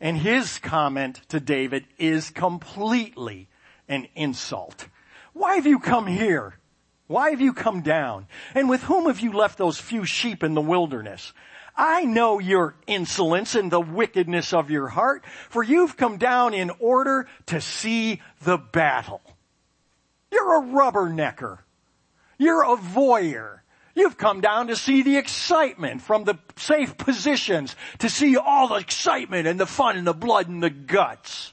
And 0.00 0.18
his 0.18 0.58
comment 0.58 1.20
to 1.28 1.38
David 1.38 1.86
is 1.98 2.30
completely 2.30 3.48
an 3.88 4.08
insult. 4.16 4.88
Why 5.34 5.54
have 5.54 5.66
you 5.66 5.78
come 5.78 6.08
here? 6.08 6.58
Why 7.06 7.30
have 7.30 7.40
you 7.40 7.52
come 7.52 7.82
down? 7.82 8.26
And 8.56 8.68
with 8.68 8.82
whom 8.82 9.06
have 9.06 9.20
you 9.20 9.32
left 9.32 9.56
those 9.56 9.78
few 9.78 10.04
sheep 10.04 10.42
in 10.42 10.54
the 10.54 10.60
wilderness? 10.60 11.32
I 11.76 12.04
know 12.04 12.38
your 12.38 12.74
insolence 12.86 13.54
and 13.54 13.70
the 13.70 13.80
wickedness 13.80 14.52
of 14.52 14.70
your 14.70 14.88
heart, 14.88 15.24
for 15.50 15.62
you've 15.62 15.96
come 15.96 16.16
down 16.16 16.54
in 16.54 16.70
order 16.78 17.28
to 17.46 17.60
see 17.60 18.22
the 18.42 18.56
battle. 18.56 19.20
You're 20.32 20.62
a 20.62 20.66
rubbernecker. 20.66 21.58
You're 22.38 22.64
a 22.64 22.76
voyeur. 22.76 23.60
You've 23.94 24.18
come 24.18 24.40
down 24.40 24.66
to 24.66 24.76
see 24.76 25.02
the 25.02 25.16
excitement 25.16 26.02
from 26.02 26.24
the 26.24 26.38
safe 26.56 26.96
positions, 26.98 27.74
to 27.98 28.10
see 28.10 28.36
all 28.36 28.68
the 28.68 28.74
excitement 28.76 29.46
and 29.46 29.58
the 29.58 29.66
fun 29.66 29.96
and 29.96 30.06
the 30.06 30.12
blood 30.12 30.48
and 30.48 30.62
the 30.62 30.70
guts. 30.70 31.52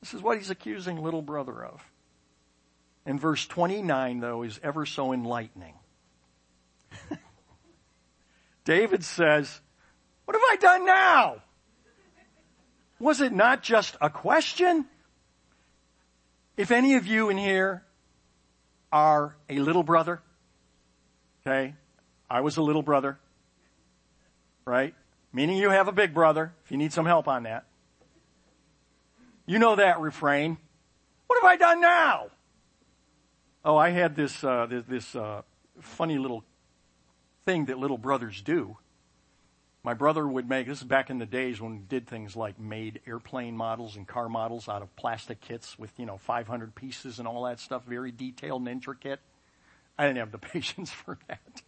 This 0.00 0.14
is 0.14 0.22
what 0.22 0.38
he's 0.38 0.50
accusing 0.50 0.96
little 0.96 1.22
brother 1.22 1.64
of. 1.64 1.82
And 3.04 3.20
verse 3.20 3.46
29 3.46 4.20
though 4.20 4.42
is 4.42 4.60
ever 4.62 4.86
so 4.86 5.12
enlightening. 5.12 5.74
David 8.64 9.04
says, 9.04 9.60
what 10.24 10.34
have 10.34 10.42
I 10.50 10.56
done 10.56 10.86
now? 10.86 11.36
Was 12.98 13.20
it 13.20 13.32
not 13.32 13.62
just 13.62 13.96
a 14.00 14.08
question? 14.08 14.86
If 16.56 16.70
any 16.70 16.94
of 16.94 17.06
you 17.06 17.30
in 17.30 17.36
here 17.36 17.82
are 18.92 19.34
a 19.48 19.58
little 19.58 19.82
brother, 19.82 20.20
okay, 21.40 21.74
I 22.30 22.40
was 22.42 22.56
a 22.56 22.62
little 22.62 22.82
brother, 22.82 23.18
right? 24.64 24.94
Meaning 25.32 25.56
you 25.56 25.70
have 25.70 25.88
a 25.88 25.92
big 25.92 26.14
brother, 26.14 26.52
if 26.64 26.70
you 26.70 26.76
need 26.76 26.92
some 26.92 27.06
help 27.06 27.26
on 27.26 27.44
that. 27.44 27.64
You 29.46 29.58
know 29.58 29.76
that 29.76 29.98
refrain. 30.00 30.56
What 31.26 31.42
have 31.42 31.50
I 31.50 31.56
done 31.56 31.80
now? 31.80 32.26
Oh, 33.64 33.76
I 33.76 33.90
had 33.90 34.14
this, 34.14 34.44
uh, 34.44 34.66
this, 34.66 34.84
this 34.84 35.16
uh, 35.16 35.42
funny 35.80 36.18
little 36.18 36.44
thing 37.44 37.66
that 37.66 37.78
little 37.78 37.98
brothers 37.98 38.40
do. 38.42 38.76
My 39.84 39.94
brother 39.94 40.26
would 40.26 40.48
make, 40.48 40.68
this 40.68 40.78
is 40.78 40.84
back 40.84 41.10
in 41.10 41.18
the 41.18 41.26
days 41.26 41.60
when 41.60 41.72
we 41.72 41.78
did 41.78 42.06
things 42.06 42.36
like 42.36 42.58
made 42.60 43.00
airplane 43.04 43.56
models 43.56 43.96
and 43.96 44.06
car 44.06 44.28
models 44.28 44.68
out 44.68 44.80
of 44.80 44.94
plastic 44.94 45.40
kits 45.40 45.76
with, 45.76 45.90
you 45.98 46.06
know, 46.06 46.18
500 46.18 46.74
pieces 46.74 47.18
and 47.18 47.26
all 47.26 47.42
that 47.44 47.58
stuff, 47.58 47.84
very 47.84 48.12
detailed 48.12 48.62
and 48.62 48.68
intricate. 48.68 49.18
I 49.98 50.06
didn't 50.06 50.18
have 50.18 50.30
the 50.30 50.38
patience 50.52 50.90
for 50.90 51.18
that. 51.28 51.62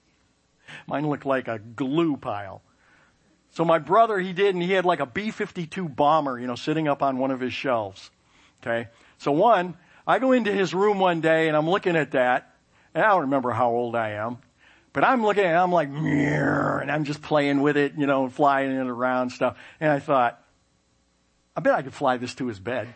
Mine 0.87 1.09
looked 1.09 1.27
like 1.27 1.49
a 1.49 1.59
glue 1.59 2.17
pile. 2.17 2.63
So 3.51 3.65
my 3.65 3.79
brother, 3.79 4.19
he 4.19 4.33
did, 4.33 4.55
and 4.55 4.63
he 4.63 4.73
had 4.73 4.85
like 4.85 5.01
a 5.01 5.07
B-52 5.07 5.95
bomber, 5.95 6.39
you 6.39 6.47
know, 6.47 6.57
sitting 6.57 6.89
up 6.89 7.03
on 7.03 7.19
one 7.19 7.31
of 7.31 7.41
his 7.41 7.53
shelves. 7.53 8.11
Okay. 8.63 8.89
So 9.19 9.33
one, 9.33 9.77
I 10.07 10.19
go 10.19 10.33
into 10.33 10.53
his 10.53 10.75
room 10.75 10.99
one 10.99 11.21
day 11.21 11.49
and 11.49 11.57
I'm 11.57 11.69
looking 11.69 11.97
at 11.97 12.13
that, 12.13 12.55
and 12.95 13.05
I 13.05 13.09
don't 13.09 13.23
remember 13.23 13.51
how 13.51 13.71
old 13.71 13.97
I 13.97 14.11
am, 14.11 14.39
but 14.95 15.03
I'm 15.03 15.23
looking 15.27 15.45
it, 15.45 15.49
I'm 15.49 15.73
like, 15.73 15.89
and 15.89 16.91
I'm 16.91 17.03
just 17.03 17.21
playing 17.21 17.61
with 17.61 17.77
it, 17.77 17.95
you 17.99 18.07
know, 18.07 18.29
flying 18.29 18.71
it 18.71 18.87
around 18.87 19.31
stuff. 19.31 19.59
And 19.81 19.91
I 19.91 19.99
thought, 19.99 20.41
I 21.57 21.61
bet 21.61 21.75
I 21.75 21.83
could 21.83 21.93
fly 21.93 22.17
this 22.17 22.35
to 22.37 22.47
his 22.47 22.61
bed. 22.61 22.95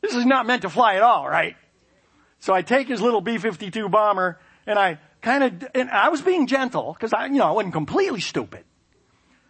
This 0.00 0.14
is 0.14 0.24
not 0.24 0.46
meant 0.46 0.62
to 0.62 0.70
fly 0.70 0.94
at 0.94 1.02
all, 1.02 1.28
right? 1.28 1.56
So 2.38 2.54
I 2.54 2.62
take 2.62 2.86
his 2.86 3.00
little 3.00 3.20
B-52 3.20 3.90
bomber 3.90 4.38
and 4.64 4.78
I 4.78 5.00
kind 5.20 5.42
of, 5.42 5.68
and 5.74 5.90
I 5.90 6.10
was 6.10 6.22
being 6.22 6.46
gentle 6.46 6.92
because 6.92 7.12
I, 7.12 7.26
you 7.26 7.38
know, 7.38 7.46
I 7.46 7.50
wasn't 7.50 7.74
completely 7.74 8.20
stupid. 8.20 8.64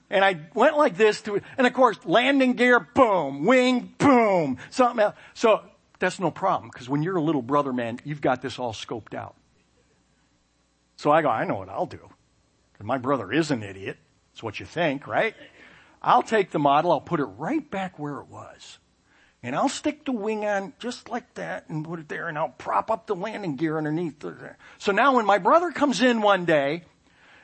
And 0.09 0.25
I 0.25 0.40
went 0.55 0.79
like 0.79 0.96
this 0.96 1.20
to, 1.22 1.42
and 1.59 1.66
of 1.66 1.75
course, 1.75 1.98
landing 2.07 2.55
gear, 2.55 2.81
boom, 2.81 3.44
wing, 3.44 3.92
boom, 3.98 4.57
something 4.70 5.01
else. 5.01 5.14
So 5.35 5.61
that's 5.98 6.18
no 6.18 6.31
problem 6.31 6.70
because 6.72 6.88
when 6.88 7.03
you're 7.03 7.16
a 7.16 7.22
little 7.22 7.42
brother 7.42 7.72
man, 7.75 8.01
you've 8.03 8.22
got 8.22 8.40
this 8.40 8.59
all 8.59 8.72
scoped 8.72 9.14
out. 9.14 9.35
So 11.03 11.11
I 11.11 11.21
go, 11.21 11.31
I 11.31 11.45
know 11.45 11.57
what 11.57 11.69
I'll 11.69 11.87
do. 11.87 12.11
My 12.81 12.97
brother 12.97 13.33
is 13.33 13.51
an 13.51 13.65
idiot. 13.65 13.99
It's 14.35 14.41
what 14.41 14.61
you 14.61 14.67
think, 14.67 15.09
right? 15.09 15.35
I'll 16.01 16.23
take 16.23 16.53
the 16.53 16.61
model, 16.61 16.93
I'll 16.93 17.01
put 17.01 17.19
it 17.19 17.25
right 17.25 17.69
back 17.69 17.99
where 17.99 18.19
it 18.19 18.29
was. 18.29 18.79
And 19.43 19.57
I'll 19.57 19.69
stick 19.69 20.05
the 20.05 20.12
wing 20.12 20.47
on 20.47 20.75
just 20.79 21.09
like 21.09 21.35
that 21.35 21.69
and 21.69 21.85
put 21.85 21.99
it 21.99 22.09
there 22.09 22.29
and 22.29 22.38
I'll 22.38 22.51
prop 22.51 22.88
up 22.88 23.09
the 23.09 23.17
landing 23.17 23.57
gear 23.57 23.79
underneath. 23.79 24.25
So 24.79 24.93
now 24.93 25.17
when 25.17 25.27
my 25.27 25.38
brother 25.38 25.73
comes 25.73 26.01
in 26.01 26.23
one 26.23 26.45
day 26.45 26.85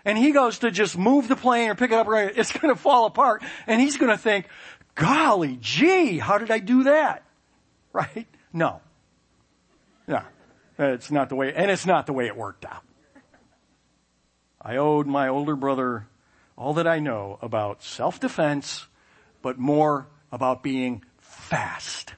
and 0.05 0.17
he 0.17 0.31
goes 0.31 0.61
to 0.61 0.71
just 0.71 0.97
move 0.97 1.27
the 1.27 1.35
plane 1.35 1.69
or 1.69 1.75
pick 1.75 1.91
it 1.91 1.95
up, 1.95 2.07
right, 2.07 2.33
it's 2.33 2.53
going 2.53 2.73
to 2.73 2.81
fall 2.81 3.07
apart 3.07 3.43
and 3.67 3.81
he's 3.81 3.97
going 3.97 4.13
to 4.13 4.19
think, 4.19 4.47
golly 4.95 5.59
gee, 5.61 6.19
how 6.19 6.39
did 6.39 6.53
I 6.53 6.61
do 6.61 6.85
that? 6.85 7.25
Right? 7.93 8.29
No. 8.53 8.83
Yeah. 10.07 10.23
It's 10.79 11.11
not 11.11 11.29
the 11.29 11.35
way, 11.35 11.53
and 11.53 11.73
it's 11.73 11.87
not 11.87 12.07
the 12.07 12.13
way 12.13 12.29
it 12.29 12.37
worked 12.37 12.65
out. 12.65 12.85
I 14.61 14.77
owed 14.77 15.07
my 15.07 15.29
older 15.29 15.57
brother 15.57 16.07
all 16.57 16.75
that 16.75 16.87
I 16.87 16.99
know 16.99 17.39
about 17.41 17.83
self-defense, 17.83 18.87
but 19.43 19.59
more 19.59 20.09
about 20.33 20.63
being 20.63 21.05
fast. 21.19 22.15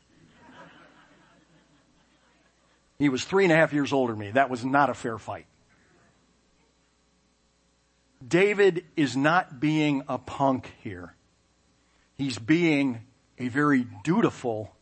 He 2.99 3.09
was 3.09 3.25
three 3.25 3.45
and 3.45 3.53
a 3.53 3.57
half 3.57 3.73
years 3.73 3.93
older 3.93 4.13
than 4.13 4.21
me. 4.21 4.31
That 4.33 4.51
was 4.51 4.65
not 4.65 4.91
a 4.91 4.95
fair 4.95 5.19
fight. 5.19 5.47
David 8.27 8.85
is 8.97 9.17
not 9.17 9.61
being 9.61 10.03
a 10.09 10.19
punk 10.19 10.73
here. 10.83 11.15
He's 12.19 12.39
being 12.39 13.01
a 13.39 13.49
very 13.49 13.87
dutiful 14.05 14.75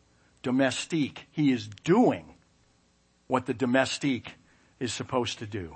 domestique. 0.43 1.27
He 1.31 1.51
is 1.51 1.69
doing 1.83 2.35
what 3.27 3.45
the 3.45 3.53
domestique 3.53 4.33
is 4.79 4.91
supposed 4.93 5.39
to 5.39 5.45
do. 5.45 5.75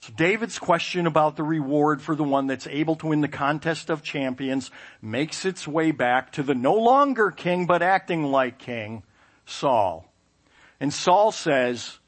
So 0.00 0.14
David's 0.16 0.58
question 0.58 1.06
about 1.06 1.36
the 1.36 1.42
reward 1.42 2.00
for 2.00 2.16
the 2.16 2.24
one 2.24 2.46
that's 2.46 2.66
able 2.66 2.96
to 2.96 3.08
win 3.08 3.20
the 3.20 3.28
contest 3.28 3.90
of 3.90 4.02
champions 4.02 4.70
makes 5.02 5.44
its 5.44 5.68
way 5.68 5.90
back 5.90 6.32
to 6.32 6.42
the 6.42 6.54
no 6.54 6.74
longer 6.74 7.30
king 7.30 7.66
but 7.66 7.82
acting 7.82 8.24
like 8.24 8.58
king, 8.58 9.02
Saul. 9.44 10.10
And 10.80 10.92
Saul 10.92 11.32
says, 11.32 11.98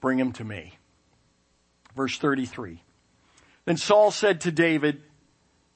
bring 0.00 0.20
him 0.20 0.32
to 0.34 0.44
me. 0.44 0.78
Verse 1.96 2.16
33. 2.16 2.80
Then 3.64 3.76
Saul 3.76 4.12
said 4.12 4.42
to 4.42 4.52
David, 4.52 5.02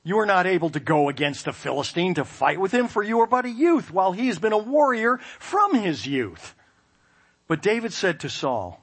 you 0.04 0.20
are 0.20 0.26
not 0.26 0.46
able 0.46 0.70
to 0.70 0.80
go 0.80 1.08
against 1.08 1.48
a 1.48 1.52
Philistine 1.52 2.14
to 2.14 2.24
fight 2.24 2.60
with 2.60 2.72
him 2.72 2.86
for 2.86 3.02
you 3.02 3.20
are 3.20 3.26
but 3.26 3.44
a 3.44 3.50
youth 3.50 3.90
while 3.90 4.12
he 4.12 4.28
has 4.28 4.38
been 4.38 4.52
a 4.52 4.58
warrior 4.58 5.18
from 5.40 5.74
his 5.74 6.06
youth. 6.06 6.54
But 7.48 7.60
David 7.60 7.92
said 7.92 8.20
to 8.20 8.30
Saul, 8.30 8.79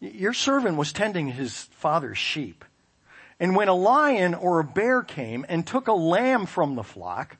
your 0.00 0.32
servant 0.32 0.76
was 0.76 0.92
tending 0.92 1.28
his 1.28 1.64
father's 1.72 2.18
sheep. 2.18 2.64
And 3.38 3.54
when 3.54 3.68
a 3.68 3.74
lion 3.74 4.34
or 4.34 4.60
a 4.60 4.64
bear 4.64 5.02
came 5.02 5.44
and 5.48 5.66
took 5.66 5.88
a 5.88 5.92
lamb 5.92 6.46
from 6.46 6.74
the 6.74 6.82
flock, 6.82 7.36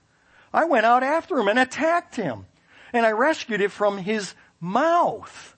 I 0.53 0.65
went 0.65 0.87
out 0.87 1.03
after 1.03 1.39
him 1.39 1.49
and 1.49 1.59
attacked 1.59 2.17
him. 2.17 2.47
And 2.93 3.05
I 3.05 3.13
rescued 3.13 3.61
it 3.61 3.73
from 3.73 3.99
his 3.99 4.35
mouth. 4.61 5.57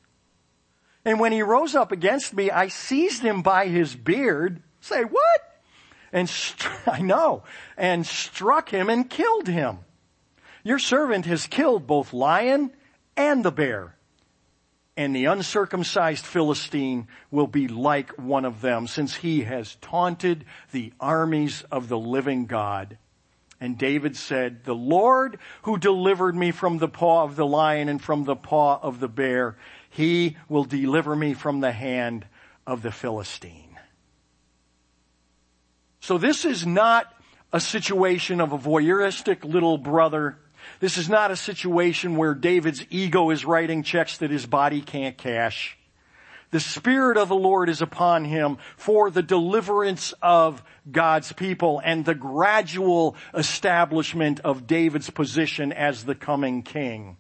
And 1.05 1.21
when 1.21 1.33
he 1.33 1.43
rose 1.43 1.75
up 1.75 1.93
against 1.93 2.35
me, 2.35 2.51
I 2.51 2.69
seized 2.69 3.23
him 3.23 3.43
by 3.43 3.67
his 3.67 3.95
beard. 3.95 4.63
Say, 4.81 5.03
what? 5.03 5.61
And 6.13 6.31
I 6.87 7.01
know. 7.01 7.45
And 7.77 8.07
struck 8.07 8.71
him 8.71 8.89
and 8.91 9.09
killed 9.09 9.49
him. 9.49 9.79
Your 10.65 10.79
servant 10.79 11.27
has 11.27 11.47
killed 11.47 11.87
both 11.87 12.13
lion 12.13 12.73
and 13.17 13.45
the 13.45 13.53
bear 13.53 13.98
and 14.99 15.15
the 15.15 15.27
uncircumcised 15.27 16.27
Philistine 16.27 17.07
will 17.31 17.47
be 17.47 17.69
like 17.69 18.11
one 18.19 18.45
of 18.45 18.61
them 18.61 18.89
since 18.89 19.15
he 19.15 19.45
has 19.45 19.77
taunted 19.77 20.45
the 20.73 20.93
armies 20.99 21.63
of 21.71 21.89
the 21.89 21.97
living 21.97 22.47
God. 22.47 22.99
And 23.61 23.79
David 23.79 24.17
said, 24.17 24.65
the 24.65 24.75
Lord 24.75 25.39
who 25.63 25.79
delivered 25.79 26.35
me 26.35 26.51
from 26.51 26.79
the 26.79 26.89
paw 26.89 27.23
of 27.23 27.37
the 27.37 27.47
lion 27.47 27.89
and 27.89 28.03
from 28.03 28.25
the 28.25 28.35
paw 28.35 28.81
of 28.83 28.99
the 28.99 29.07
bear, 29.07 29.57
he 29.89 30.37
will 30.49 30.65
deliver 30.65 31.15
me 31.15 31.33
from 31.33 31.61
the 31.61 31.73
hand 31.73 32.27
of 32.67 32.83
the 32.83 32.91
Philistine. 32.91 33.79
So 36.01 36.19
this 36.19 36.45
is 36.45 36.67
not 36.67 37.07
a 37.53 37.61
situation 37.61 38.41
of 38.41 38.53
a 38.53 38.59
voyeuristic 38.59 39.45
little 39.45 39.79
brother 39.79 40.39
this 40.81 40.97
is 40.99 41.09
not 41.09 41.31
a 41.31 41.37
situation 41.37 42.17
where 42.17 42.35
David's 42.35 42.85
ego 42.91 43.31
is 43.31 43.45
writing 43.45 43.83
checks 43.83 44.19
that 44.19 44.31
his 44.31 44.47
body 44.47 44.81
can't 44.81 45.17
cash. 45.17 45.77
The 46.51 46.61
Spirit 46.61 47.19
of 47.19 47.29
the 47.29 47.37
Lord 47.37 47.69
is 47.69 47.83
upon 47.83 48.25
him 48.25 48.57
for 48.77 49.11
the 49.11 49.23
deliverance 49.23 50.15
of 50.23 50.63
God's 50.91 51.33
people 51.33 51.81
and 51.85 52.05
the 52.05 52.15
gradual 52.15 53.17
establishment 53.35 54.41
of 54.41 54.67
David's 54.67 55.11
position 55.11 55.73
as 55.73 56.05
the 56.05 56.15
coming 56.15 56.63
king, 56.63 57.19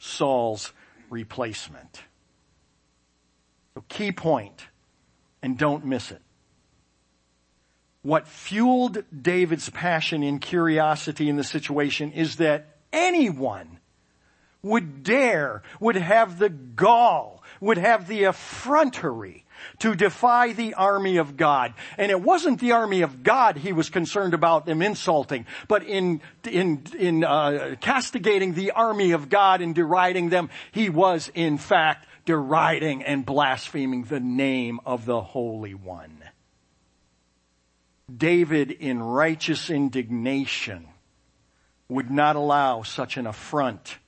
Saul's 0.00 0.72
replacement. 1.08 2.02
So 3.74 3.84
key 3.88 4.10
point, 4.10 4.66
and 5.40 5.56
don't 5.56 5.84
miss 5.84 6.10
it. 6.10 6.22
What 8.02 8.28
fueled 8.28 9.04
David's 9.22 9.70
passion 9.70 10.22
and 10.22 10.40
curiosity 10.40 11.28
in 11.28 11.36
the 11.36 11.44
situation 11.44 12.12
is 12.12 12.36
that 12.36 12.73
anyone 12.94 13.78
would 14.62 15.02
dare, 15.02 15.62
would 15.78 15.96
have 15.96 16.38
the 16.38 16.48
gall, 16.48 17.42
would 17.60 17.76
have 17.76 18.08
the 18.08 18.24
effrontery 18.24 19.44
to 19.78 19.94
defy 19.94 20.52
the 20.52 20.74
army 20.74 21.18
of 21.18 21.36
God. 21.36 21.74
And 21.98 22.10
it 22.10 22.20
wasn't 22.20 22.60
the 22.60 22.72
army 22.72 23.02
of 23.02 23.22
God 23.22 23.56
he 23.56 23.72
was 23.72 23.90
concerned 23.90 24.34
about 24.34 24.66
them 24.66 24.82
insulting, 24.82 25.46
but 25.68 25.84
in, 25.84 26.20
in, 26.48 26.82
in 26.98 27.24
uh, 27.24 27.76
castigating 27.80 28.54
the 28.54 28.72
army 28.72 29.12
of 29.12 29.28
God 29.28 29.60
and 29.60 29.74
deriding 29.74 30.30
them, 30.30 30.50
he 30.72 30.88
was 30.88 31.30
in 31.34 31.58
fact 31.58 32.06
deriding 32.24 33.02
and 33.02 33.26
blaspheming 33.26 34.04
the 34.04 34.20
name 34.20 34.80
of 34.86 35.04
the 35.04 35.20
Holy 35.20 35.74
One. 35.74 36.22
David 38.14 38.70
in 38.70 39.02
righteous 39.02 39.70
indignation 39.70 40.88
would 41.88 42.10
not 42.10 42.36
allow 42.36 42.82
such 42.82 43.16
an 43.16 43.26
affront 43.26 43.98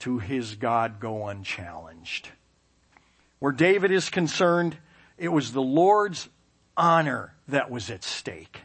to 0.00 0.18
his 0.18 0.56
God 0.56 1.00
go 1.00 1.26
unchallenged. 1.28 2.28
Where 3.38 3.52
David 3.52 3.90
is 3.90 4.10
concerned, 4.10 4.76
it 5.18 5.28
was 5.28 5.52
the 5.52 5.62
Lord's 5.62 6.28
honor 6.76 7.34
that 7.48 7.70
was 7.70 7.90
at 7.90 8.04
stake. 8.04 8.62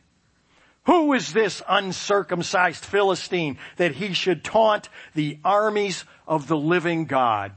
Who 0.85 1.13
is 1.13 1.33
this 1.33 1.61
uncircumcised 1.67 2.83
Philistine 2.83 3.57
that 3.75 3.93
he 3.93 4.13
should 4.13 4.43
taunt 4.43 4.89
the 5.13 5.37
armies 5.45 6.03
of 6.27 6.47
the 6.47 6.57
living 6.57 7.05
God? 7.05 7.51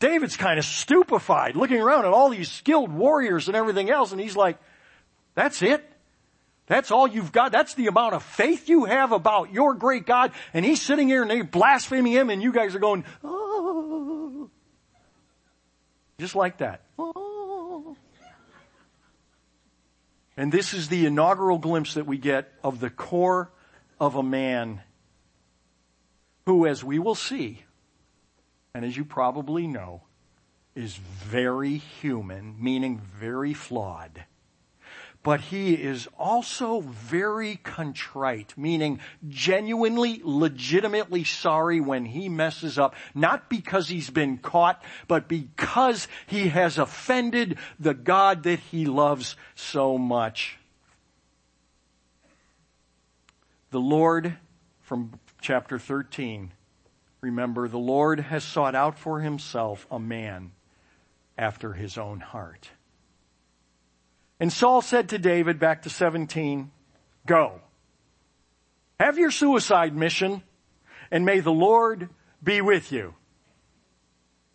David's 0.00 0.36
kind 0.36 0.58
of 0.58 0.64
stupefied 0.64 1.56
looking 1.56 1.80
around 1.80 2.04
at 2.04 2.12
all 2.12 2.28
these 2.28 2.50
skilled 2.50 2.92
warriors 2.92 3.46
and 3.46 3.56
everything 3.56 3.88
else 3.88 4.10
and 4.12 4.20
he's 4.20 4.36
like, 4.36 4.58
that's 5.34 5.62
it? 5.62 5.88
That's 6.66 6.90
all 6.90 7.06
you've 7.06 7.32
got. 7.32 7.52
That's 7.52 7.74
the 7.74 7.88
amount 7.88 8.14
of 8.14 8.22
faith 8.22 8.68
you 8.68 8.84
have 8.84 9.12
about 9.12 9.52
your 9.52 9.74
great 9.74 10.06
God. 10.06 10.32
And 10.54 10.64
he's 10.64 10.80
sitting 10.80 11.08
here 11.08 11.22
and 11.22 11.30
they're 11.30 11.44
blaspheming 11.44 12.12
him 12.12 12.30
and 12.30 12.42
you 12.42 12.52
guys 12.52 12.74
are 12.74 12.78
going, 12.78 13.04
oh. 13.22 14.50
Just 16.18 16.34
like 16.34 16.58
that. 16.58 16.82
Oh. 16.98 17.96
And 20.36 20.50
this 20.50 20.72
is 20.72 20.88
the 20.88 21.06
inaugural 21.06 21.58
glimpse 21.58 21.94
that 21.94 22.06
we 22.06 22.16
get 22.16 22.50
of 22.62 22.80
the 22.80 22.90
core 22.90 23.50
of 24.00 24.16
a 24.16 24.22
man 24.22 24.80
who, 26.46 26.66
as 26.66 26.82
we 26.82 26.98
will 26.98 27.14
see, 27.14 27.64
and 28.74 28.84
as 28.84 28.96
you 28.96 29.04
probably 29.04 29.66
know, 29.66 30.02
is 30.74 30.96
very 30.96 31.76
human, 31.76 32.56
meaning 32.58 32.98
very 32.98 33.54
flawed 33.54 34.24
but 35.24 35.40
he 35.40 35.72
is 35.72 36.06
also 36.18 36.80
very 36.80 37.56
contrite, 37.56 38.52
meaning 38.58 39.00
genuinely, 39.26 40.20
legitimately 40.22 41.24
sorry 41.24 41.80
when 41.80 42.04
he 42.04 42.28
messes 42.28 42.78
up, 42.78 42.94
not 43.14 43.48
because 43.48 43.88
he's 43.88 44.10
been 44.10 44.36
caught, 44.36 44.84
but 45.08 45.26
because 45.26 46.06
he 46.26 46.48
has 46.48 46.76
offended 46.76 47.56
the 47.80 47.94
God 47.94 48.42
that 48.42 48.58
he 48.58 48.84
loves 48.84 49.34
so 49.54 49.96
much. 49.96 50.58
The 53.70 53.80
Lord, 53.80 54.36
from 54.82 55.18
chapter 55.40 55.78
13, 55.78 56.52
remember, 57.22 57.66
the 57.66 57.78
Lord 57.78 58.20
has 58.20 58.44
sought 58.44 58.74
out 58.74 58.98
for 58.98 59.20
himself 59.20 59.86
a 59.90 59.98
man 59.98 60.52
after 61.38 61.72
his 61.72 61.96
own 61.96 62.20
heart. 62.20 62.68
And 64.44 64.52
Saul 64.52 64.82
said 64.82 65.08
to 65.08 65.18
David, 65.18 65.58
back 65.58 65.84
to 65.84 65.88
17, 65.88 66.70
go. 67.24 67.62
Have 69.00 69.16
your 69.16 69.30
suicide 69.30 69.96
mission 69.96 70.42
and 71.10 71.24
may 71.24 71.40
the 71.40 71.50
Lord 71.50 72.10
be 72.42 72.60
with 72.60 72.92
you. 72.92 73.14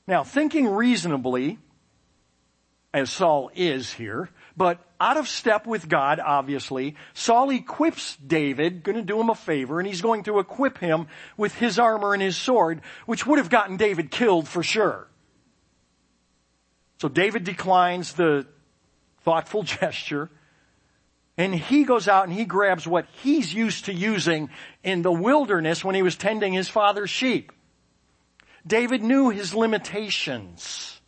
Now, 0.06 0.24
thinking 0.24 0.68
reasonably, 0.68 1.58
as 2.94 3.10
Saul 3.10 3.50
is 3.56 3.92
here, 3.92 4.30
but 4.56 4.78
out 5.02 5.18
of 5.18 5.28
step 5.28 5.66
with 5.66 5.90
God, 5.90 6.20
obviously, 6.20 6.96
Saul 7.16 7.50
equips 7.50 8.16
David, 8.18 8.84
gonna 8.84 9.02
do 9.02 9.20
him 9.20 9.32
a 9.32 9.36
favor, 9.36 9.80
and 9.80 9.88
he's 9.88 10.04
going 10.04 10.22
to 10.26 10.38
equip 10.38 10.78
him 10.78 11.08
with 11.36 11.56
his 11.56 11.80
armor 11.80 12.14
and 12.14 12.22
his 12.22 12.38
sword, 12.38 12.82
which 13.08 13.26
would 13.26 13.40
have 13.40 13.50
gotten 13.50 13.76
David 13.76 14.12
killed 14.12 14.48
for 14.48 14.62
sure. 14.62 15.08
So 17.02 17.10
David 17.10 17.44
declines 17.44 18.14
the 18.14 18.46
thoughtful 19.30 19.62
gesture. 19.82 20.28
And 21.38 21.54
he 21.54 21.84
goes 21.84 22.08
out 22.08 22.28
and 22.28 22.34
he 22.34 22.46
grabs 22.46 22.88
what 22.88 23.06
he's 23.22 23.54
used 23.54 23.86
to 23.86 23.94
using 23.94 24.50
in 24.84 25.04
the 25.04 25.12
wilderness 25.12 25.86
when 25.86 25.96
he 25.96 26.02
was 26.02 26.16
tending 26.16 26.52
his 26.52 26.68
father's 26.68 27.12
sheep. 27.12 27.52
David 28.66 29.04
knew 29.04 29.30
his 29.30 29.54
limitations. 29.54 30.99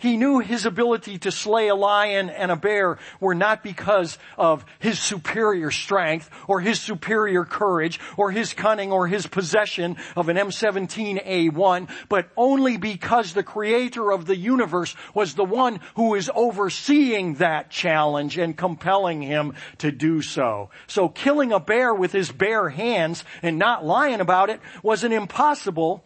He 0.00 0.16
knew 0.16 0.38
his 0.38 0.64
ability 0.64 1.18
to 1.18 1.30
slay 1.30 1.68
a 1.68 1.74
lion 1.74 2.30
and 2.30 2.50
a 2.50 2.56
bear 2.56 2.98
were 3.20 3.34
not 3.34 3.62
because 3.62 4.16
of 4.38 4.64
his 4.78 4.98
superior 4.98 5.70
strength 5.70 6.30
or 6.48 6.60
his 6.60 6.80
superior 6.80 7.44
courage 7.44 8.00
or 8.16 8.30
his 8.30 8.54
cunning 8.54 8.92
or 8.92 9.06
his 9.06 9.26
possession 9.26 9.98
of 10.16 10.30
an 10.30 10.38
M17A1, 10.38 11.90
but 12.08 12.30
only 12.34 12.78
because 12.78 13.34
the 13.34 13.42
creator 13.42 14.10
of 14.10 14.24
the 14.24 14.36
universe 14.36 14.96
was 15.12 15.34
the 15.34 15.44
one 15.44 15.80
who 15.96 16.14
is 16.14 16.30
overseeing 16.34 17.34
that 17.34 17.68
challenge 17.68 18.38
and 18.38 18.56
compelling 18.56 19.20
him 19.20 19.52
to 19.78 19.92
do 19.92 20.22
so. 20.22 20.70
So 20.86 21.10
killing 21.10 21.52
a 21.52 21.60
bear 21.60 21.94
with 21.94 22.12
his 22.12 22.32
bare 22.32 22.70
hands 22.70 23.22
and 23.42 23.58
not 23.58 23.84
lying 23.84 24.20
about 24.20 24.48
it 24.48 24.60
was 24.82 25.04
an 25.04 25.12
impossible 25.12 26.02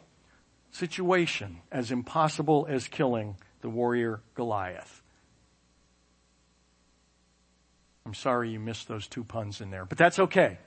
situation, 0.73 1.61
as 1.71 1.93
impossible 1.93 2.67
as 2.69 2.89
killing 2.89 3.37
the 3.65 3.71
warrior 3.71 4.21
Goliath. 4.35 5.01
I'm 8.05 8.13
sorry 8.13 8.51
you 8.51 8.61
missed 8.61 8.89
those 8.89 9.07
two 9.07 9.25
puns 9.25 9.63
in 9.63 9.71
there, 9.71 9.87
but 9.87 9.97
that's 9.97 10.19
okay. 10.19 10.59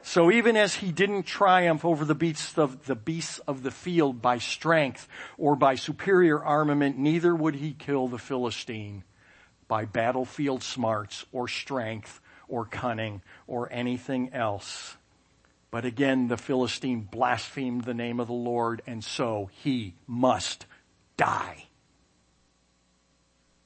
So 0.00 0.30
even 0.30 0.56
as 0.56 0.76
he 0.76 0.92
didn't 0.92 1.24
triumph 1.24 1.84
over 1.84 2.06
the 2.06 2.14
beasts 2.14 2.56
of 2.56 2.86
the 2.86 2.94
beasts 2.94 3.38
of 3.40 3.62
the 3.62 3.70
field 3.70 4.22
by 4.22 4.38
strength 4.38 5.06
or 5.36 5.56
by 5.56 5.74
superior 5.74 6.42
armament, 6.42 6.96
neither 6.96 7.36
would 7.36 7.56
he 7.56 7.74
kill 7.74 8.08
the 8.08 8.18
Philistine 8.18 9.04
by 9.68 9.84
battlefield 9.84 10.62
smarts 10.62 11.26
or 11.32 11.48
strength 11.48 12.22
or 12.48 12.64
cunning 12.64 13.20
or 13.46 13.70
anything 13.70 14.32
else. 14.32 14.96
But 15.70 15.84
again, 15.84 16.28
the 16.28 16.38
Philistine 16.38 17.02
blasphemed 17.02 17.84
the 17.84 17.92
name 17.92 18.20
of 18.20 18.28
the 18.28 18.32
Lord 18.32 18.80
and 18.86 19.04
so 19.04 19.50
he 19.62 19.92
must 20.06 20.64
die. 21.18 21.66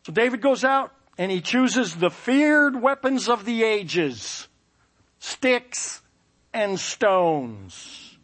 So 0.04 0.12
David 0.12 0.42
goes 0.42 0.64
out 0.64 0.92
and 1.16 1.32
he 1.32 1.40
chooses 1.40 1.96
the 1.96 2.10
feared 2.10 2.80
weapons 2.80 3.28
of 3.28 3.44
the 3.44 3.62
ages. 3.64 4.48
Sticks 5.18 6.02
and 6.52 6.78
stones. 6.78 8.18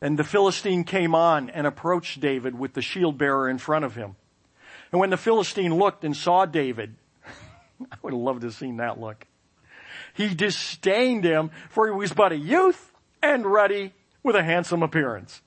And 0.00 0.18
the 0.18 0.24
Philistine 0.24 0.84
came 0.84 1.14
on 1.14 1.50
and 1.50 1.66
approached 1.66 2.20
David 2.20 2.58
with 2.58 2.74
the 2.74 2.82
shield 2.82 3.16
bearer 3.16 3.48
in 3.48 3.58
front 3.58 3.84
of 3.84 3.94
him. 3.94 4.16
And 4.90 5.00
when 5.00 5.10
the 5.10 5.16
Philistine 5.16 5.74
looked 5.74 6.04
and 6.04 6.16
saw 6.16 6.46
David, 6.46 6.96
I 7.80 7.96
would 8.02 8.12
have 8.12 8.20
loved 8.20 8.40
to 8.40 8.48
have 8.48 8.54
seen 8.54 8.78
that 8.78 9.00
look. 9.00 9.26
He 10.14 10.34
disdained 10.34 11.24
him 11.24 11.50
for 11.70 11.86
he 11.86 11.92
was 11.92 12.12
but 12.12 12.32
a 12.32 12.36
youth 12.36 12.92
and 13.22 13.46
ruddy 13.46 13.92
with 14.22 14.34
a 14.34 14.42
handsome 14.42 14.82
appearance. 14.82 15.42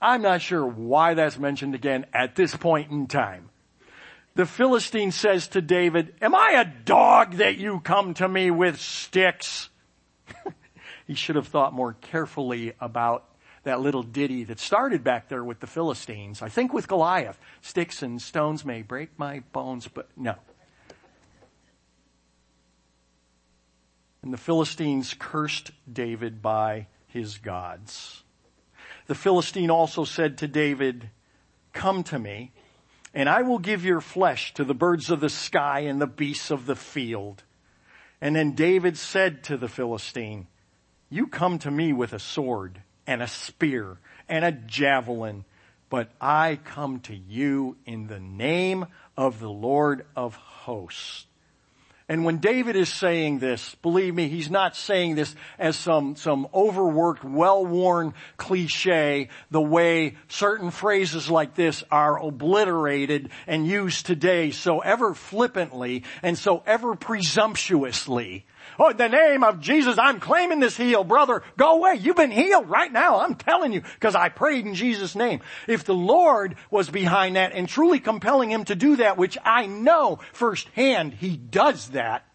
I'm 0.00 0.22
not 0.22 0.42
sure 0.42 0.66
why 0.66 1.14
that's 1.14 1.38
mentioned 1.38 1.76
again 1.76 2.06
at 2.12 2.34
this 2.34 2.56
point 2.56 2.90
in 2.90 3.06
time 3.06 3.50
the 4.34 4.46
Philistine 4.46 5.12
says 5.12 5.48
to 5.48 5.60
David, 5.60 6.14
am 6.22 6.34
I 6.34 6.52
a 6.52 6.64
dog 6.64 7.34
that 7.34 7.58
you 7.58 7.80
come 7.80 8.14
to 8.14 8.28
me 8.28 8.50
with 8.50 8.80
sticks? 8.80 9.68
he 11.06 11.14
should 11.14 11.36
have 11.36 11.48
thought 11.48 11.72
more 11.72 11.94
carefully 12.00 12.72
about 12.80 13.24
that 13.64 13.80
little 13.80 14.02
ditty 14.02 14.44
that 14.44 14.58
started 14.58 15.04
back 15.04 15.28
there 15.28 15.44
with 15.44 15.60
the 15.60 15.66
Philistines. 15.66 16.42
I 16.42 16.48
think 16.48 16.72
with 16.72 16.88
Goliath. 16.88 17.38
Sticks 17.60 18.02
and 18.02 18.20
stones 18.20 18.64
may 18.64 18.82
break 18.82 19.10
my 19.18 19.40
bones, 19.52 19.86
but 19.86 20.08
no. 20.16 20.34
And 24.22 24.32
the 24.32 24.38
Philistines 24.38 25.14
cursed 25.18 25.72
David 25.90 26.42
by 26.42 26.86
his 27.06 27.38
gods. 27.38 28.22
The 29.06 29.14
Philistine 29.14 29.70
also 29.70 30.04
said 30.04 30.38
to 30.38 30.48
David, 30.48 31.10
come 31.72 32.02
to 32.04 32.18
me 32.18 32.52
and 33.14 33.28
I 33.28 33.42
will 33.42 33.58
give 33.58 33.84
your 33.84 34.00
flesh 34.00 34.54
to 34.54 34.64
the 34.64 34.74
birds 34.74 35.10
of 35.10 35.20
the 35.20 35.28
sky 35.28 35.80
and 35.80 36.00
the 36.00 36.06
beasts 36.06 36.50
of 36.50 36.66
the 36.66 36.76
field. 36.76 37.42
And 38.20 38.36
then 38.36 38.52
David 38.52 38.96
said 38.96 39.42
to 39.44 39.56
the 39.56 39.68
Philistine, 39.68 40.46
you 41.10 41.26
come 41.26 41.58
to 41.60 41.70
me 41.70 41.92
with 41.92 42.12
a 42.12 42.18
sword 42.18 42.80
and 43.06 43.22
a 43.22 43.28
spear 43.28 43.98
and 44.28 44.44
a 44.44 44.52
javelin, 44.52 45.44
but 45.90 46.10
I 46.20 46.58
come 46.64 47.00
to 47.00 47.14
you 47.14 47.76
in 47.84 48.06
the 48.06 48.20
name 48.20 48.86
of 49.16 49.40
the 49.40 49.50
Lord 49.50 50.06
of 50.16 50.36
hosts 50.36 51.26
and 52.12 52.26
when 52.26 52.40
David 52.40 52.76
is 52.76 52.90
saying 52.90 53.38
this, 53.38 53.74
believe 53.76 54.14
me, 54.14 54.28
he's 54.28 54.50
not 54.50 54.76
saying 54.76 55.14
this 55.14 55.34
as 55.58 55.76
some, 55.76 56.14
some 56.14 56.46
overworked, 56.52 57.24
well-worn 57.24 58.12
cliche, 58.36 59.30
the 59.50 59.62
way 59.62 60.16
certain 60.28 60.70
phrases 60.70 61.30
like 61.30 61.54
this 61.54 61.82
are 61.90 62.22
obliterated 62.22 63.30
and 63.46 63.66
used 63.66 64.04
today 64.04 64.50
so 64.50 64.80
ever 64.80 65.14
flippantly 65.14 66.04
and 66.22 66.36
so 66.36 66.62
ever 66.66 66.96
presumptuously. 66.96 68.44
Oh, 68.78 68.90
in 68.90 68.96
the 68.96 69.08
name 69.08 69.44
of 69.44 69.60
Jesus, 69.60 69.98
I'm 69.98 70.20
claiming 70.20 70.60
this 70.60 70.76
heal. 70.76 71.04
Brother, 71.04 71.42
go 71.56 71.76
away. 71.76 71.94
You've 71.94 72.16
been 72.16 72.30
healed 72.30 72.68
right 72.68 72.92
now. 72.92 73.20
I'm 73.20 73.34
telling 73.34 73.72
you, 73.72 73.80
because 73.80 74.14
I 74.14 74.28
prayed 74.28 74.66
in 74.66 74.74
Jesus' 74.74 75.14
name. 75.14 75.40
If 75.68 75.84
the 75.84 75.94
Lord 75.94 76.56
was 76.70 76.90
behind 76.90 77.36
that 77.36 77.52
and 77.52 77.68
truly 77.68 78.00
compelling 78.00 78.50
him 78.50 78.64
to 78.64 78.74
do 78.74 78.96
that, 78.96 79.16
which 79.16 79.38
I 79.44 79.66
know 79.66 80.20
firsthand 80.32 81.14
he 81.14 81.36
does 81.36 81.90
that, 81.90 82.26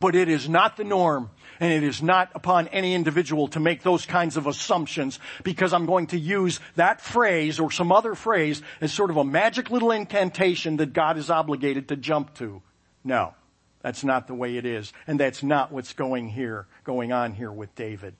but 0.00 0.14
it 0.14 0.28
is 0.28 0.48
not 0.48 0.76
the 0.76 0.84
norm 0.84 1.30
and 1.60 1.72
it 1.72 1.82
is 1.82 2.02
not 2.02 2.30
upon 2.34 2.68
any 2.68 2.94
individual 2.94 3.48
to 3.48 3.60
make 3.60 3.82
those 3.82 4.06
kinds 4.06 4.38
of 4.38 4.46
assumptions 4.46 5.20
because 5.44 5.74
I'm 5.74 5.84
going 5.84 6.08
to 6.08 6.18
use 6.18 6.58
that 6.76 7.02
phrase 7.02 7.60
or 7.60 7.70
some 7.70 7.92
other 7.92 8.14
phrase 8.14 8.62
as 8.80 8.92
sort 8.92 9.10
of 9.10 9.18
a 9.18 9.24
magic 9.24 9.70
little 9.70 9.90
incantation 9.90 10.78
that 10.78 10.94
God 10.94 11.18
is 11.18 11.28
obligated 11.28 11.88
to 11.88 11.96
jump 11.96 12.34
to. 12.36 12.62
No. 13.04 13.34
That's 13.82 14.04
not 14.04 14.26
the 14.26 14.34
way 14.34 14.56
it 14.56 14.66
is. 14.66 14.92
And 15.06 15.18
that's 15.18 15.42
not 15.42 15.72
what's 15.72 15.92
going 15.92 16.28
here, 16.28 16.66
going 16.84 17.12
on 17.12 17.32
here 17.32 17.52
with 17.52 17.74
David. 17.74 18.14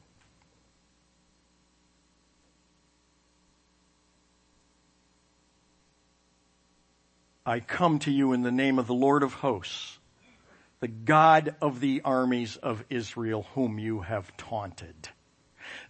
I 7.44 7.60
come 7.60 7.98
to 8.00 8.10
you 8.10 8.32
in 8.32 8.42
the 8.42 8.52
name 8.52 8.78
of 8.78 8.86
the 8.86 8.94
Lord 8.94 9.22
of 9.22 9.34
hosts, 9.34 9.98
the 10.80 10.88
God 10.88 11.56
of 11.60 11.80
the 11.80 12.02
armies 12.04 12.56
of 12.56 12.84
Israel 12.88 13.46
whom 13.54 13.78
you 13.78 14.00
have 14.00 14.36
taunted. 14.36 15.08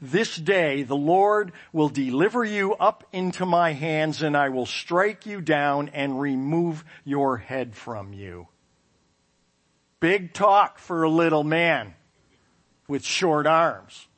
This 0.01 0.37
day 0.37 0.83
the 0.83 0.97
Lord 0.97 1.53
will 1.73 1.89
deliver 1.89 2.45
you 2.45 2.75
up 2.75 3.05
into 3.13 3.45
my 3.47 3.73
hands 3.73 4.23
and 4.23 4.37
I 4.37 4.49
will 4.49 4.67
strike 4.67 5.27
you 5.27 5.41
down 5.41 5.91
and 5.91 6.21
remove 6.21 6.85
your 7.05 7.37
head 7.37 7.75
from 7.75 8.13
you. 8.13 8.49
Big 10.01 10.33
talk 10.33 10.79
for 10.79 11.03
a 11.03 11.11
little 11.11 11.45
man 11.45 11.95
with 12.89 13.05
short 13.05 13.47
arms. 13.47 14.09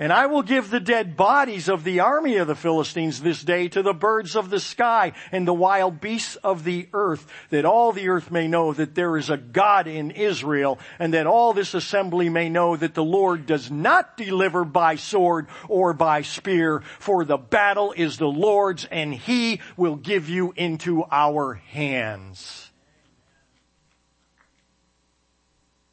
And 0.00 0.12
I 0.12 0.26
will 0.26 0.42
give 0.42 0.70
the 0.70 0.78
dead 0.78 1.16
bodies 1.16 1.68
of 1.68 1.82
the 1.82 2.00
army 2.00 2.36
of 2.36 2.46
the 2.46 2.54
Philistines 2.54 3.20
this 3.20 3.42
day 3.42 3.66
to 3.68 3.82
the 3.82 3.92
birds 3.92 4.36
of 4.36 4.48
the 4.48 4.60
sky 4.60 5.12
and 5.32 5.46
the 5.46 5.52
wild 5.52 6.00
beasts 6.00 6.36
of 6.36 6.62
the 6.62 6.88
earth, 6.92 7.26
that 7.50 7.64
all 7.64 7.90
the 7.90 8.08
earth 8.08 8.30
may 8.30 8.46
know 8.46 8.72
that 8.72 8.94
there 8.94 9.16
is 9.16 9.28
a 9.28 9.36
God 9.36 9.88
in 9.88 10.12
Israel, 10.12 10.78
and 11.00 11.14
that 11.14 11.26
all 11.26 11.52
this 11.52 11.74
assembly 11.74 12.28
may 12.28 12.48
know 12.48 12.76
that 12.76 12.94
the 12.94 13.02
Lord 13.02 13.44
does 13.44 13.72
not 13.72 14.16
deliver 14.16 14.64
by 14.64 14.94
sword 14.94 15.48
or 15.68 15.92
by 15.94 16.22
spear, 16.22 16.80
for 17.00 17.24
the 17.24 17.36
battle 17.36 17.92
is 17.96 18.18
the 18.18 18.28
Lord's, 18.28 18.84
and 18.84 19.12
he 19.12 19.60
will 19.76 19.96
give 19.96 20.28
you 20.28 20.52
into 20.56 21.04
our 21.10 21.54
hands. 21.54 22.67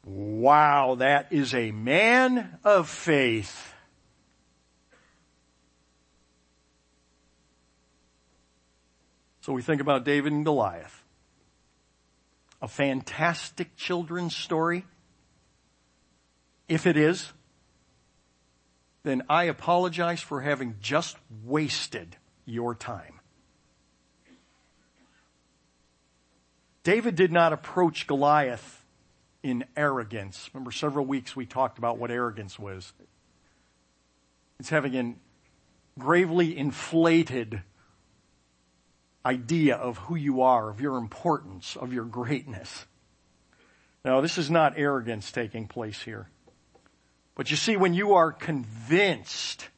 Wow, 0.06 0.94
that 1.00 1.32
is 1.32 1.52
a 1.52 1.72
man 1.72 2.60
of 2.62 2.88
faith. 2.88 3.74
So 9.40 9.52
we 9.52 9.62
think 9.62 9.80
about 9.80 10.04
David 10.04 10.32
and 10.32 10.44
Goliath. 10.44 11.02
A 12.62 12.68
fantastic 12.68 13.74
children's 13.76 14.34
story. 14.34 14.84
If 16.68 16.86
it 16.86 16.96
is, 16.96 17.32
then 19.02 19.24
I 19.28 19.44
apologize 19.44 20.20
for 20.20 20.40
having 20.40 20.76
just 20.80 21.16
wasted 21.44 22.16
your 22.44 22.76
time. 22.76 23.18
David 26.84 27.16
did 27.16 27.32
not 27.32 27.52
approach 27.52 28.06
Goliath 28.06 28.85
in 29.46 29.64
arrogance. 29.76 30.50
Remember 30.52 30.72
several 30.72 31.06
weeks 31.06 31.36
we 31.36 31.46
talked 31.46 31.78
about 31.78 31.98
what 31.98 32.10
arrogance 32.10 32.58
was. 32.58 32.92
It's 34.58 34.70
having 34.70 34.96
an 34.96 35.20
gravely 35.96 36.58
inflated 36.58 37.62
idea 39.24 39.76
of 39.76 39.98
who 39.98 40.16
you 40.16 40.42
are, 40.42 40.68
of 40.68 40.80
your 40.80 40.96
importance, 40.96 41.76
of 41.76 41.92
your 41.92 42.04
greatness. 42.04 42.86
Now, 44.04 44.20
this 44.20 44.36
is 44.36 44.50
not 44.50 44.74
arrogance 44.76 45.30
taking 45.30 45.68
place 45.68 46.02
here. 46.02 46.28
But 47.36 47.50
you 47.50 47.56
see, 47.56 47.76
when 47.76 47.94
you 47.94 48.14
are 48.14 48.32
convinced, 48.32 49.68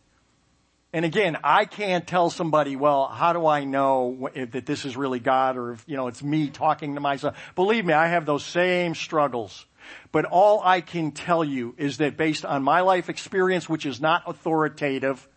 and 0.92 1.04
again, 1.04 1.36
I 1.44 1.66
can't 1.66 2.06
tell 2.06 2.30
somebody, 2.30 2.74
well, 2.74 3.08
how 3.08 3.34
do 3.34 3.46
I 3.46 3.64
know 3.64 4.30
if, 4.34 4.52
that 4.52 4.64
this 4.64 4.86
is 4.86 4.96
really 4.96 5.20
God 5.20 5.56
or 5.56 5.72
if, 5.72 5.84
you 5.86 5.96
know, 5.96 6.08
it's 6.08 6.22
me 6.22 6.48
talking 6.48 6.94
to 6.94 7.00
myself? 7.00 7.36
Believe 7.54 7.84
me, 7.84 7.92
I 7.92 8.06
have 8.06 8.24
those 8.24 8.44
same 8.44 8.94
struggles. 8.94 9.66
But 10.12 10.24
all 10.24 10.62
I 10.64 10.80
can 10.80 11.12
tell 11.12 11.44
you 11.44 11.74
is 11.76 11.98
that 11.98 12.16
based 12.16 12.44
on 12.44 12.62
my 12.62 12.80
life 12.80 13.10
experience, 13.10 13.68
which 13.68 13.84
is 13.84 14.00
not 14.00 14.22
authoritative, 14.26 15.28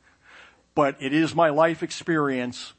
but 0.73 0.95
it 1.01 1.13
is 1.13 1.35
my 1.35 1.49
life 1.49 1.83
experience, 1.83 2.73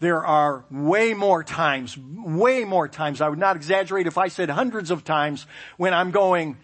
there 0.00 0.24
are 0.24 0.64
way 0.70 1.14
more 1.14 1.42
times, 1.42 1.96
way 1.98 2.64
more 2.64 2.88
times, 2.88 3.20
I 3.20 3.28
would 3.28 3.38
not 3.38 3.56
exaggerate 3.56 4.06
if 4.06 4.18
I 4.18 4.28
said 4.28 4.50
hundreds 4.50 4.90
of 4.90 5.02
times 5.02 5.46
when 5.76 5.94
I'm 5.94 6.10
going, 6.10 6.58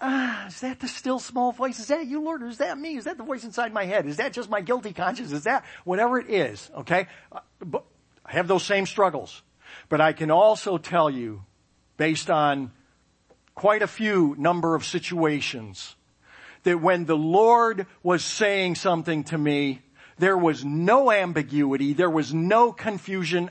ah, 0.00 0.46
is 0.46 0.60
that 0.60 0.80
the 0.80 0.88
still 0.88 1.18
small 1.18 1.52
voice? 1.52 1.78
Is 1.78 1.88
that 1.88 2.06
you, 2.06 2.20
Lord? 2.20 2.42
Or 2.42 2.48
is 2.48 2.58
that 2.58 2.78
me? 2.78 2.96
Is 2.96 3.04
that 3.04 3.18
the 3.18 3.24
voice 3.24 3.44
inside 3.44 3.72
my 3.72 3.84
head? 3.84 4.06
Is 4.06 4.16
that 4.16 4.32
just 4.32 4.50
my 4.50 4.60
guilty 4.60 4.92
conscience? 4.92 5.32
Is 5.32 5.44
that 5.44 5.64
whatever 5.84 6.18
it 6.18 6.30
is? 6.30 6.70
Okay. 6.76 7.06
Uh, 7.32 7.40
but 7.64 7.84
I 8.24 8.32
have 8.32 8.48
those 8.48 8.64
same 8.64 8.86
struggles, 8.86 9.42
but 9.88 10.00
I 10.00 10.12
can 10.12 10.30
also 10.30 10.78
tell 10.78 11.10
you 11.10 11.44
based 11.96 12.30
on 12.30 12.70
quite 13.54 13.82
a 13.82 13.86
few 13.86 14.34
number 14.38 14.74
of 14.74 14.84
situations 14.84 15.96
that 16.62 16.80
when 16.80 17.04
the 17.04 17.16
Lord 17.16 17.86
was 18.02 18.24
saying 18.24 18.76
something 18.76 19.24
to 19.24 19.38
me, 19.38 19.82
there 20.18 20.36
was 20.36 20.64
no 20.64 21.10
ambiguity. 21.10 21.92
There 21.92 22.10
was 22.10 22.34
no 22.34 22.72
confusion 22.72 23.50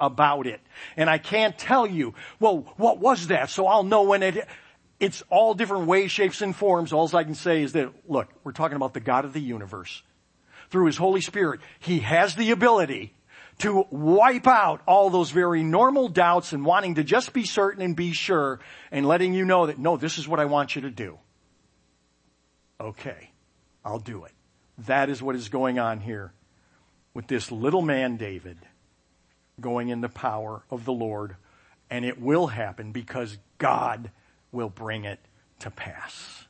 about 0.00 0.46
it. 0.46 0.60
And 0.96 1.10
I 1.10 1.18
can't 1.18 1.56
tell 1.58 1.86
you, 1.86 2.14
well, 2.40 2.72
what 2.76 2.98
was 2.98 3.28
that? 3.28 3.50
So 3.50 3.66
I'll 3.66 3.82
know 3.82 4.02
when 4.02 4.22
it, 4.22 4.48
it's 4.98 5.22
all 5.28 5.54
different 5.54 5.86
ways, 5.86 6.10
shapes, 6.10 6.40
and 6.40 6.54
forms. 6.54 6.92
All 6.92 7.14
I 7.14 7.24
can 7.24 7.34
say 7.34 7.62
is 7.62 7.72
that, 7.72 7.92
look, 8.08 8.28
we're 8.44 8.52
talking 8.52 8.76
about 8.76 8.94
the 8.94 9.00
God 9.00 9.24
of 9.24 9.32
the 9.32 9.40
universe. 9.40 10.02
Through 10.70 10.86
His 10.86 10.96
Holy 10.96 11.20
Spirit, 11.20 11.60
He 11.78 12.00
has 12.00 12.34
the 12.34 12.50
ability 12.50 13.14
to 13.58 13.86
wipe 13.90 14.46
out 14.46 14.82
all 14.86 15.10
those 15.10 15.30
very 15.30 15.62
normal 15.62 16.08
doubts 16.08 16.52
and 16.52 16.64
wanting 16.64 16.96
to 16.96 17.04
just 17.04 17.32
be 17.32 17.44
certain 17.44 17.82
and 17.82 17.96
be 17.96 18.12
sure 18.12 18.60
and 18.90 19.06
letting 19.06 19.32
you 19.32 19.44
know 19.44 19.66
that, 19.66 19.78
no, 19.78 19.96
this 19.96 20.18
is 20.18 20.28
what 20.28 20.40
I 20.40 20.44
want 20.44 20.76
you 20.76 20.82
to 20.82 20.90
do. 20.90 21.18
Okay, 22.80 23.30
I'll 23.84 23.98
do 23.98 24.24
it. 24.24 24.32
That 24.78 25.08
is 25.08 25.22
what 25.22 25.36
is 25.36 25.48
going 25.48 25.78
on 25.78 26.00
here 26.00 26.32
with 27.14 27.26
this 27.28 27.50
little 27.50 27.80
man, 27.80 28.16
David, 28.16 28.58
going 29.58 29.88
in 29.88 30.02
the 30.02 30.08
power 30.10 30.62
of 30.70 30.84
the 30.84 30.92
Lord. 30.92 31.36
And 31.88 32.04
it 32.04 32.20
will 32.20 32.48
happen 32.48 32.92
because 32.92 33.38
God 33.56 34.10
will 34.56 34.70
bring 34.70 35.04
it 35.04 35.20
to 35.60 35.70
pass. 35.70 36.44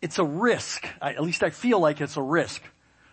It's 0.00 0.18
a 0.18 0.24
risk, 0.24 0.86
at 1.00 1.22
least 1.22 1.42
I 1.42 1.48
feel 1.48 1.80
like 1.80 2.02
it's 2.02 2.18
a 2.18 2.22
risk 2.22 2.62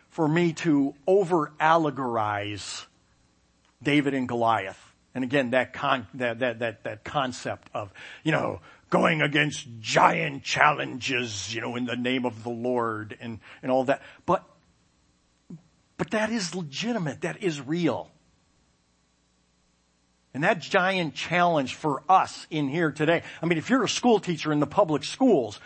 for 0.10 0.28
me 0.28 0.52
to 0.54 0.94
over 1.08 1.54
allegorize 1.60 2.86
David 3.82 4.14
and 4.14 4.28
Goliath. 4.28 4.78
And 5.16 5.24
again, 5.24 5.52
that 5.52 5.72
con, 5.72 6.08
that, 6.16 6.40
that, 6.40 6.60
that, 6.60 6.84
that 6.84 7.04
concept 7.06 7.70
of, 7.74 7.94
you 8.24 8.34
know, 8.34 8.60
going 8.90 9.22
against 9.22 9.68
giant 9.80 10.44
challenges, 10.44 11.56
you 11.56 11.62
know, 11.62 11.78
in 11.78 11.86
the 11.86 11.96
name 11.96 12.26
of 12.26 12.44
the 12.44 12.50
Lord 12.50 13.18
and, 13.22 13.40
and 13.64 13.72
all 13.72 13.86
that. 13.86 14.02
But, 14.26 14.44
but 16.02 16.10
that 16.10 16.32
is 16.32 16.56
legitimate. 16.56 17.22
That 17.22 17.44
is 17.44 17.62
real. 17.62 18.10
And 20.34 20.44
that 20.44 20.60
giant 20.60 21.14
challenge 21.14 21.76
for 21.76 22.02
us 22.10 22.48
in 22.50 22.70
here 22.70 22.92
today. 22.92 23.22
I 23.40 23.46
mean, 23.46 23.60
if 23.60 23.70
you're 23.70 23.84
a 23.84 23.88
school 23.88 24.20
teacher 24.20 24.52
in 24.52 24.60
the 24.60 24.66
public 24.66 25.04
schools, 25.04 25.60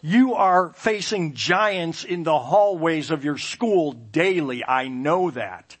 you 0.00 0.32
are 0.32 0.72
facing 0.72 1.34
giants 1.34 2.04
in 2.04 2.22
the 2.22 2.38
hallways 2.38 3.10
of 3.10 3.22
your 3.22 3.36
school 3.36 3.92
daily. 3.92 4.64
I 4.64 4.88
know 4.88 5.30
that. 5.30 5.76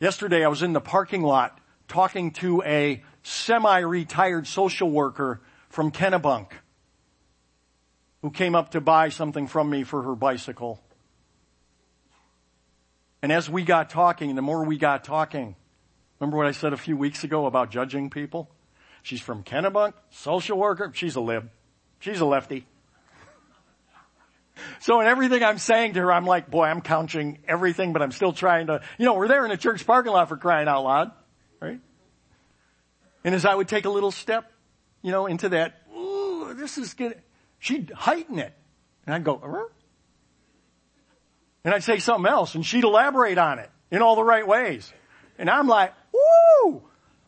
Yesterday 0.00 0.46
I 0.46 0.48
was 0.48 0.62
in 0.62 0.72
the 0.72 0.80
parking 0.80 1.20
lot 1.20 1.60
talking 1.86 2.30
to 2.30 2.62
a 2.62 3.04
semi-retired 3.22 4.46
social 4.46 4.90
worker 4.90 5.42
from 5.68 5.90
Kennebunk 5.92 6.46
who 8.22 8.30
came 8.30 8.54
up 8.54 8.70
to 8.70 8.80
buy 8.80 9.10
something 9.10 9.46
from 9.46 9.68
me 9.68 9.84
for 9.84 10.00
her 10.04 10.14
bicycle. 10.14 10.82
And 13.22 13.32
as 13.32 13.50
we 13.50 13.64
got 13.64 13.90
talking, 13.90 14.34
the 14.34 14.42
more 14.42 14.64
we 14.64 14.78
got 14.78 15.04
talking, 15.04 15.56
remember 16.20 16.36
what 16.36 16.46
I 16.46 16.52
said 16.52 16.72
a 16.72 16.76
few 16.76 16.96
weeks 16.96 17.24
ago 17.24 17.46
about 17.46 17.70
judging 17.70 18.10
people? 18.10 18.50
She's 19.02 19.20
from 19.20 19.42
Kennebunk, 19.42 19.94
social 20.10 20.58
worker, 20.58 20.92
she's 20.94 21.16
a 21.16 21.20
lib. 21.20 21.50
She's 22.00 22.20
a 22.20 22.26
lefty. 22.26 22.66
So 24.80 25.00
in 25.00 25.06
everything 25.06 25.44
I'm 25.44 25.58
saying 25.58 25.94
to 25.94 26.00
her, 26.00 26.12
I'm 26.12 26.26
like, 26.26 26.50
boy, 26.50 26.64
I'm 26.64 26.80
counting 26.80 27.38
everything, 27.46 27.92
but 27.92 28.02
I'm 28.02 28.10
still 28.10 28.32
trying 28.32 28.66
to, 28.66 28.80
you 28.98 29.04
know, 29.04 29.14
we're 29.14 29.28
there 29.28 29.44
in 29.44 29.52
a 29.52 29.56
church 29.56 29.86
parking 29.86 30.10
lot 30.10 30.28
for 30.28 30.36
crying 30.36 30.66
out 30.66 30.82
loud, 30.82 31.12
right? 31.60 31.78
And 33.22 33.36
as 33.36 33.44
I 33.44 33.54
would 33.54 33.68
take 33.68 33.84
a 33.84 33.88
little 33.88 34.10
step, 34.10 34.50
you 35.00 35.12
know, 35.12 35.26
into 35.26 35.50
that, 35.50 35.82
ooh, 35.96 36.54
this 36.54 36.76
is 36.76 36.94
getting, 36.94 37.20
she'd 37.60 37.92
heighten 37.92 38.40
it. 38.40 38.52
And 39.06 39.14
I'd 39.14 39.22
go. 39.22 39.70
And 41.68 41.74
I'd 41.74 41.84
say 41.84 41.98
something 41.98 42.32
else 42.32 42.54
and 42.54 42.64
she'd 42.64 42.84
elaborate 42.84 43.36
on 43.36 43.58
it 43.58 43.68
in 43.90 44.00
all 44.00 44.16
the 44.16 44.24
right 44.24 44.48
ways. 44.48 44.90
And 45.38 45.50
I'm 45.50 45.68
like, 45.68 45.92
woo, 46.14 46.82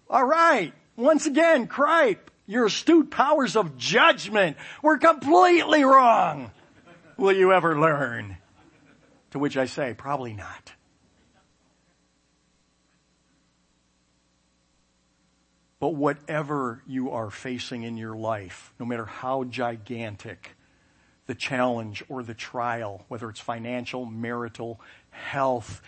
all 0.09 0.25
right. 0.25 0.73
Once 0.97 1.27
again, 1.27 1.67
cripe, 1.67 2.31
your 2.47 2.65
astute 2.65 3.11
powers 3.11 3.55
of 3.55 3.77
judgment 3.77 4.57
were 4.83 4.97
completely 4.97 5.85
wrong 5.85 6.53
will 7.19 7.37
you 7.37 7.53
ever 7.53 7.79
learn? 7.79 8.39
To 9.33 9.39
which 9.39 9.59
I 9.59 9.67
say, 9.67 9.93
probably 9.93 10.33
not. 10.33 10.73
But 15.81 15.95
whatever 15.97 16.83
you 16.87 17.11
are 17.11 17.31
facing 17.31 17.83
in 17.83 17.99
your 17.99 18.17
life, 18.17 18.73
no 18.81 18.87
matter 18.87 19.05
how 19.05 19.45
gigantic 19.45 20.57
the 21.31 21.35
challenge 21.37 22.03
or 22.09 22.25
the 22.25 22.35
trial, 22.35 23.05
whether 23.07 23.31
it's 23.31 23.39
financial, 23.39 24.05
marital, 24.05 24.81
health, 25.11 25.81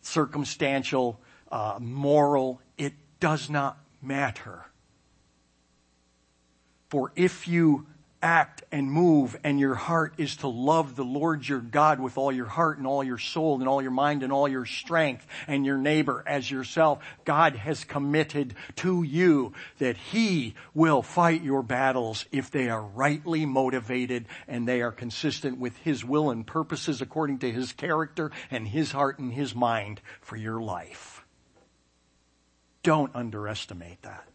circumstantial, 0.00 1.18
uh, 1.50 1.76
moral, 1.80 2.60
it 2.78 2.92
does 3.18 3.50
not 3.50 3.76
matter. 4.00 4.64
For 6.88 7.10
if 7.16 7.48
you 7.48 7.88
act 8.22 8.62
and 8.72 8.90
move 8.90 9.36
and 9.44 9.60
your 9.60 9.74
heart 9.74 10.14
is 10.18 10.36
to 10.36 10.48
love 10.48 10.96
the 10.96 11.04
Lord 11.04 11.46
your 11.46 11.60
God 11.60 12.00
with 12.00 12.18
all 12.18 12.32
your 12.32 12.46
heart 12.46 12.78
and 12.78 12.86
all 12.86 13.04
your 13.04 13.18
soul 13.18 13.58
and 13.60 13.68
all 13.68 13.82
your 13.82 13.90
mind 13.90 14.22
and 14.22 14.32
all 14.32 14.48
your 14.48 14.64
strength 14.64 15.26
and 15.46 15.66
your 15.66 15.78
neighbor 15.78 16.24
as 16.26 16.50
yourself, 16.50 17.02
God 17.24 17.56
has 17.56 17.84
committed 17.84 18.54
to 18.76 19.02
you 19.02 19.52
that 19.78 19.96
He 19.96 20.54
will 20.74 21.02
fight 21.02 21.42
your 21.42 21.62
battles 21.62 22.26
if 22.32 22.50
they 22.50 22.68
are 22.68 22.82
rightly 22.82 23.46
motivated 23.46 24.26
and 24.48 24.66
they 24.66 24.82
are 24.82 24.92
consistent 24.92 25.58
with 25.58 25.76
His 25.78 26.04
will 26.04 26.30
and 26.30 26.46
purposes 26.46 27.00
according 27.00 27.38
to 27.40 27.50
His 27.50 27.72
character 27.72 28.30
and 28.50 28.66
His 28.66 28.92
heart 28.92 29.18
and 29.18 29.32
His 29.32 29.54
mind 29.54 30.00
for 30.20 30.36
your 30.36 30.60
life. 30.60 31.24
Don't 32.82 33.14
underestimate 33.14 34.02
that. 34.02 34.28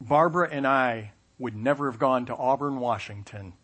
Barbara 0.00 0.48
and 0.50 0.66
I 0.66 1.12
would 1.38 1.56
never 1.56 1.90
have 1.90 1.98
gone 1.98 2.26
to 2.26 2.36
Auburn, 2.36 2.80
Washington 2.80 3.54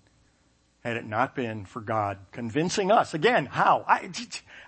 had 0.84 0.98
it 0.98 1.06
not 1.06 1.34
been 1.34 1.64
for 1.64 1.80
God 1.80 2.18
convincing 2.30 2.92
us. 2.92 3.14
Again, 3.14 3.46
how? 3.46 3.84
I, 3.88 4.10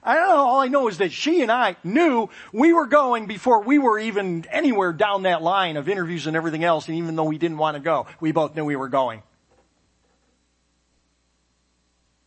I 0.02 0.14
don't 0.14 0.28
know. 0.28 0.36
All 0.36 0.60
I 0.60 0.68
know 0.68 0.88
is 0.88 0.98
that 0.98 1.12
she 1.12 1.42
and 1.42 1.52
I 1.52 1.76
knew 1.84 2.30
we 2.54 2.72
were 2.72 2.86
going 2.86 3.26
before 3.26 3.62
we 3.62 3.78
were 3.78 3.98
even 3.98 4.46
anywhere 4.50 4.94
down 4.94 5.24
that 5.24 5.42
line 5.42 5.76
of 5.76 5.90
interviews 5.90 6.26
and 6.26 6.34
everything 6.34 6.64
else. 6.64 6.88
And 6.88 6.96
even 6.96 7.16
though 7.16 7.24
we 7.24 7.36
didn't 7.36 7.58
want 7.58 7.76
to 7.76 7.80
go, 7.80 8.06
we 8.18 8.32
both 8.32 8.56
knew 8.56 8.64
we 8.64 8.76
were 8.76 8.88
going. 8.88 9.22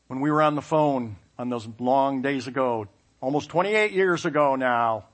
When 0.07 0.21
we 0.21 0.29
were 0.29 0.43
on 0.43 0.53
the 0.53 0.61
phone 0.61 1.15
on 1.39 1.49
those 1.49 1.67
long 1.79 2.21
days 2.21 2.45
ago, 2.45 2.87
almost 3.21 3.49
28 3.49 3.91
years 3.91 4.23
ago 4.23 4.55
now, 4.55 5.05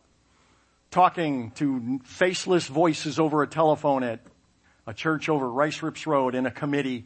talking 0.95 1.51
to 1.51 1.99
faceless 2.05 2.67
voices 2.67 3.19
over 3.19 3.43
a 3.43 3.47
telephone 3.47 4.01
at 4.01 4.21
a 4.87 4.93
church 4.93 5.27
over 5.27 5.51
Rice 5.51 5.83
Rips 5.83 6.07
Road 6.07 6.35
in 6.35 6.45
a 6.45 6.51
committee 6.51 7.03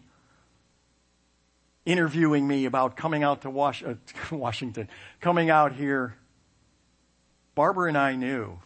interviewing 1.88 2.48
me 2.48 2.66
about 2.66 2.96
coming 2.96 3.24
out 3.24 3.42
to 3.42 3.50
uh, 3.60 3.74
Washington, 4.32 4.88
coming 5.22 5.50
out 5.50 5.74
here. 5.74 6.16
Barbara 7.56 7.88
and 7.88 7.98
I 7.98 8.16
knew 8.16 8.60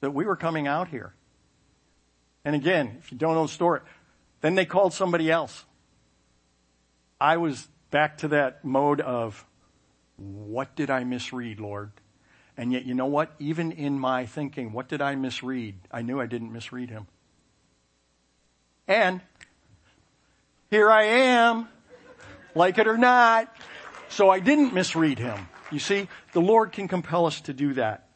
that 0.00 0.10
we 0.10 0.24
were 0.24 0.34
coming 0.34 0.66
out 0.66 0.88
here. 0.88 1.14
And 2.44 2.56
again, 2.56 2.96
if 2.98 3.12
you 3.12 3.18
don't 3.18 3.34
know 3.34 3.46
the 3.46 3.52
story, 3.52 3.82
then 4.40 4.56
they 4.56 4.66
called 4.66 4.94
somebody 4.94 5.30
else. 5.30 5.64
I 7.20 7.36
was 7.36 7.68
back 7.92 8.18
to 8.18 8.28
that 8.28 8.64
mode 8.64 9.00
of, 9.00 9.46
what 10.16 10.74
did 10.74 10.90
I 10.90 11.04
misread, 11.04 11.60
Lord? 11.60 11.92
And 12.58 12.72
yet, 12.72 12.84
you 12.84 12.94
know 12.94 13.06
what? 13.06 13.30
Even 13.38 13.70
in 13.70 14.00
my 14.00 14.26
thinking, 14.26 14.72
what 14.72 14.88
did 14.88 15.00
I 15.00 15.14
misread? 15.14 15.76
I 15.92 16.02
knew 16.02 16.20
I 16.20 16.26
didn't 16.26 16.52
misread 16.52 16.90
him. 16.90 17.06
And 18.88 19.20
here 20.68 20.90
I 20.90 21.04
am, 21.04 21.68
like 22.56 22.78
it 22.78 22.88
or 22.88 22.98
not. 22.98 23.54
So 24.08 24.28
I 24.28 24.40
didn't 24.40 24.74
misread 24.74 25.20
him. 25.20 25.48
You 25.70 25.78
see, 25.78 26.08
the 26.32 26.40
Lord 26.40 26.72
can 26.72 26.88
compel 26.88 27.26
us 27.26 27.40
to 27.42 27.52
do 27.52 27.74
that. 27.74 28.08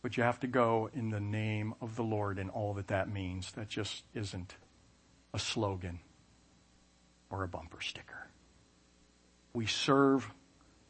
But 0.00 0.16
you 0.16 0.22
have 0.22 0.38
to 0.40 0.46
go 0.46 0.90
in 0.94 1.10
the 1.10 1.20
name 1.20 1.74
of 1.80 1.96
the 1.96 2.04
Lord 2.04 2.38
and 2.38 2.50
all 2.50 2.74
that 2.74 2.86
that 2.88 3.12
means. 3.12 3.50
That 3.52 3.68
just 3.68 4.04
isn't 4.14 4.54
a 5.34 5.40
slogan 5.40 5.98
or 7.30 7.44
a 7.44 7.48
bumper 7.48 7.80
sticker. 7.80 8.28
We 9.54 9.66
serve 9.66 10.30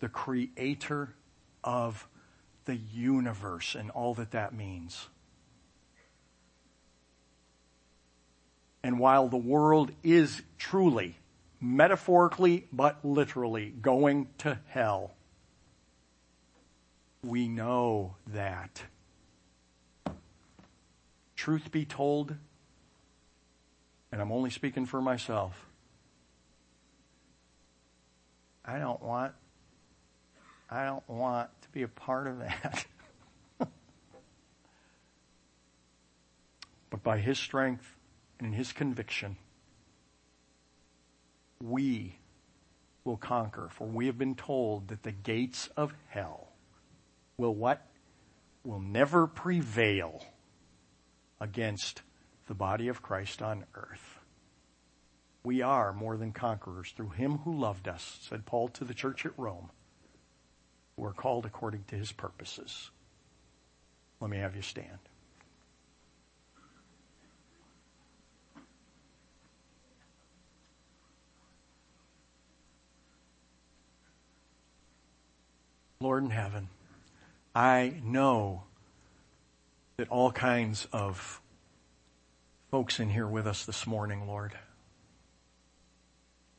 the 0.01 0.09
creator 0.09 1.15
of 1.63 2.09
the 2.65 2.77
universe 2.77 3.75
and 3.75 3.91
all 3.91 4.15
that 4.15 4.33
that 4.33 4.55
means. 4.55 5.09
And 8.83 8.99
while 8.99 9.29
the 9.29 9.37
world 9.37 9.93
is 10.03 10.41
truly, 10.59 11.17
metaphorically, 11.61 12.67
but 12.73 13.05
literally 13.05 13.71
going 13.71 14.29
to 14.39 14.59
hell, 14.69 15.13
we 17.23 17.49
know 17.49 18.17
that. 18.29 18.83
Truth 21.37 21.71
be 21.71 21.85
told, 21.85 22.35
and 24.13 24.21
I'm 24.21 24.33
only 24.33 24.51
speaking 24.51 24.87
for 24.87 25.01
myself, 25.01 25.70
I 28.71 28.79
don't 28.79 29.03
want, 29.03 29.33
I 30.71 30.85
don't 30.85 31.09
want 31.09 31.51
to 31.63 31.69
be 31.71 31.83
a 31.83 31.89
part 31.89 32.29
of 32.29 32.39
that. 32.39 32.87
but 36.91 37.03
by 37.03 37.19
His 37.19 37.37
strength 37.37 37.97
and 38.39 38.55
His 38.55 38.73
conviction, 38.73 39.37
we 41.61 42.15
will 43.03 43.17
conquer. 43.17 43.69
For 43.73 43.89
we 43.89 44.07
have 44.07 44.19
been 44.19 44.37
told 44.37 44.87
that 44.89 45.03
the 45.03 45.11
gates 45.11 45.69
of 45.77 45.93
hell 46.07 46.53
will 47.39 47.57
what? 47.57 47.85
Will 48.63 48.79
never 48.79 49.27
prevail 49.27 50.25
against 51.41 52.03
the 52.47 52.55
body 52.55 52.87
of 52.87 53.03
Christ 53.03 53.43
on 53.43 53.65
earth. 53.75 54.20
We 55.43 55.63
are 55.63 55.93
more 55.93 56.17
than 56.17 56.33
conquerors 56.33 56.93
through 56.93 57.11
him 57.11 57.39
who 57.39 57.59
loved 57.59 57.89
us, 57.89 58.19
said 58.21 58.45
Paul 58.45 58.69
to 58.69 58.85
the 58.85 58.95
church 58.95 59.25
at 59.25 59.39
Rome, 59.39 59.71
who 60.97 61.05
are 61.05 61.13
called 61.13 61.47
according 61.47 61.85
to 61.89 61.97
his 61.97 62.13
purposes. 62.13 62.91
Let 64.21 64.31
me 64.31 64.37
have 64.37 64.55
you 64.55 64.63
stand. 64.63 64.99
Lord 76.03 76.25
in 76.25 76.31
heaven, 76.31 76.69
I 77.55 77.95
know 78.03 78.63
that 79.99 80.09
all 80.09 80.33
kinds 80.33 80.87
of 80.93 81.43
folks 82.71 83.01
in 83.01 83.11
here 83.11 83.27
with 83.27 83.47
us 83.47 83.67
this 83.67 83.87
morning, 83.87 84.27
Lord, 84.27 84.53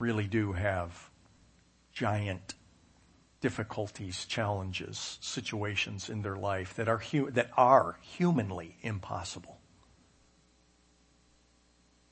really 0.01 0.25
do 0.25 0.53
have 0.53 1.11
giant 1.93 2.55
difficulties, 3.39 4.25
challenges, 4.25 5.19
situations 5.21 6.09
in 6.09 6.23
their 6.23 6.35
life 6.35 6.75
that 6.75 6.89
are, 6.89 7.01
that 7.29 7.51
are 7.55 7.97
humanly 8.01 8.77
impossible. 8.81 9.59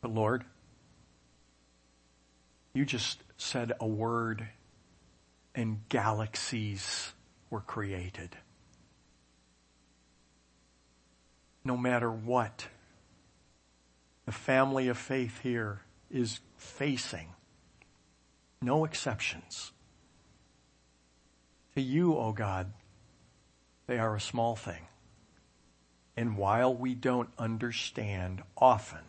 But 0.01 0.11
Lord, 0.11 0.45
you 2.73 2.85
just 2.85 3.23
said 3.37 3.73
a 3.79 3.87
word 3.87 4.47
and 5.55 5.81
galaxies 5.89 7.13
were 7.49 7.61
created. 7.61 8.37
No 11.63 11.75
matter 11.75 12.11
what 12.11 12.67
the 14.25 14.31
family 14.31 14.87
of 14.87 14.97
faith 14.97 15.41
here 15.41 15.81
is 16.11 16.39
facing, 16.55 17.33
no 18.61 18.85
exceptions. 18.85 19.71
To 21.75 21.81
you, 21.81 22.15
O 22.15 22.27
oh 22.27 22.31
God, 22.33 22.73
they 23.87 23.97
are 23.97 24.15
a 24.15 24.21
small 24.21 24.55
thing. 24.55 24.87
And 26.17 26.37
while 26.37 26.75
we 26.75 26.95
don't 26.95 27.29
understand 27.37 28.43
often 28.57 28.99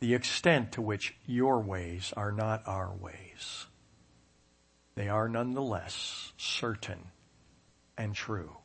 the 0.00 0.14
extent 0.14 0.72
to 0.72 0.82
which 0.82 1.14
your 1.26 1.60
ways 1.60 2.12
are 2.16 2.32
not 2.32 2.62
our 2.66 2.90
ways, 2.94 3.66
they 4.94 5.08
are 5.08 5.28
nonetheless 5.28 6.32
certain 6.38 7.10
and 7.98 8.14
true 8.14 8.56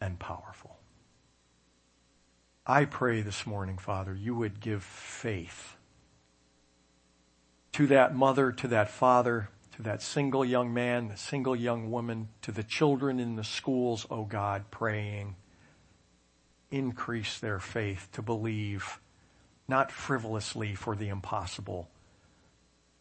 and 0.00 0.18
powerful. 0.18 0.78
I 2.66 2.86
pray 2.86 3.20
this 3.20 3.46
morning, 3.46 3.76
Father, 3.76 4.14
you 4.14 4.34
would 4.34 4.60
give 4.60 4.82
faith 4.82 5.76
to 7.72 7.86
that 7.88 8.14
mother, 8.14 8.52
to 8.52 8.68
that 8.68 8.90
father, 8.90 9.48
to 9.76 9.82
that 9.82 10.02
single 10.02 10.44
young 10.44 10.74
man, 10.74 11.08
the 11.08 11.16
single 11.16 11.56
young 11.56 11.90
woman, 11.90 12.28
to 12.42 12.52
the 12.52 12.62
children 12.62 13.20
in 13.20 13.36
the 13.36 13.44
schools, 13.44 14.06
oh 14.10 14.24
God, 14.24 14.70
praying, 14.70 15.36
increase 16.70 17.38
their 17.38 17.58
faith 17.58 18.08
to 18.12 18.22
believe, 18.22 19.00
not 19.68 19.92
frivolously 19.92 20.74
for 20.74 20.96
the 20.96 21.08
impossible, 21.08 21.88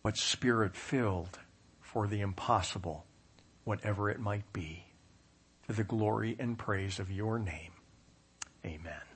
but 0.03 0.17
spirit 0.17 0.75
filled 0.75 1.39
for 1.81 2.07
the 2.07 2.21
impossible, 2.21 3.05
whatever 3.63 4.09
it 4.09 4.19
might 4.19 4.51
be, 4.53 4.85
to 5.67 5.73
the 5.73 5.83
glory 5.83 6.35
and 6.39 6.57
praise 6.57 6.99
of 6.99 7.11
your 7.11 7.39
name. 7.39 7.71
Amen. 8.65 9.08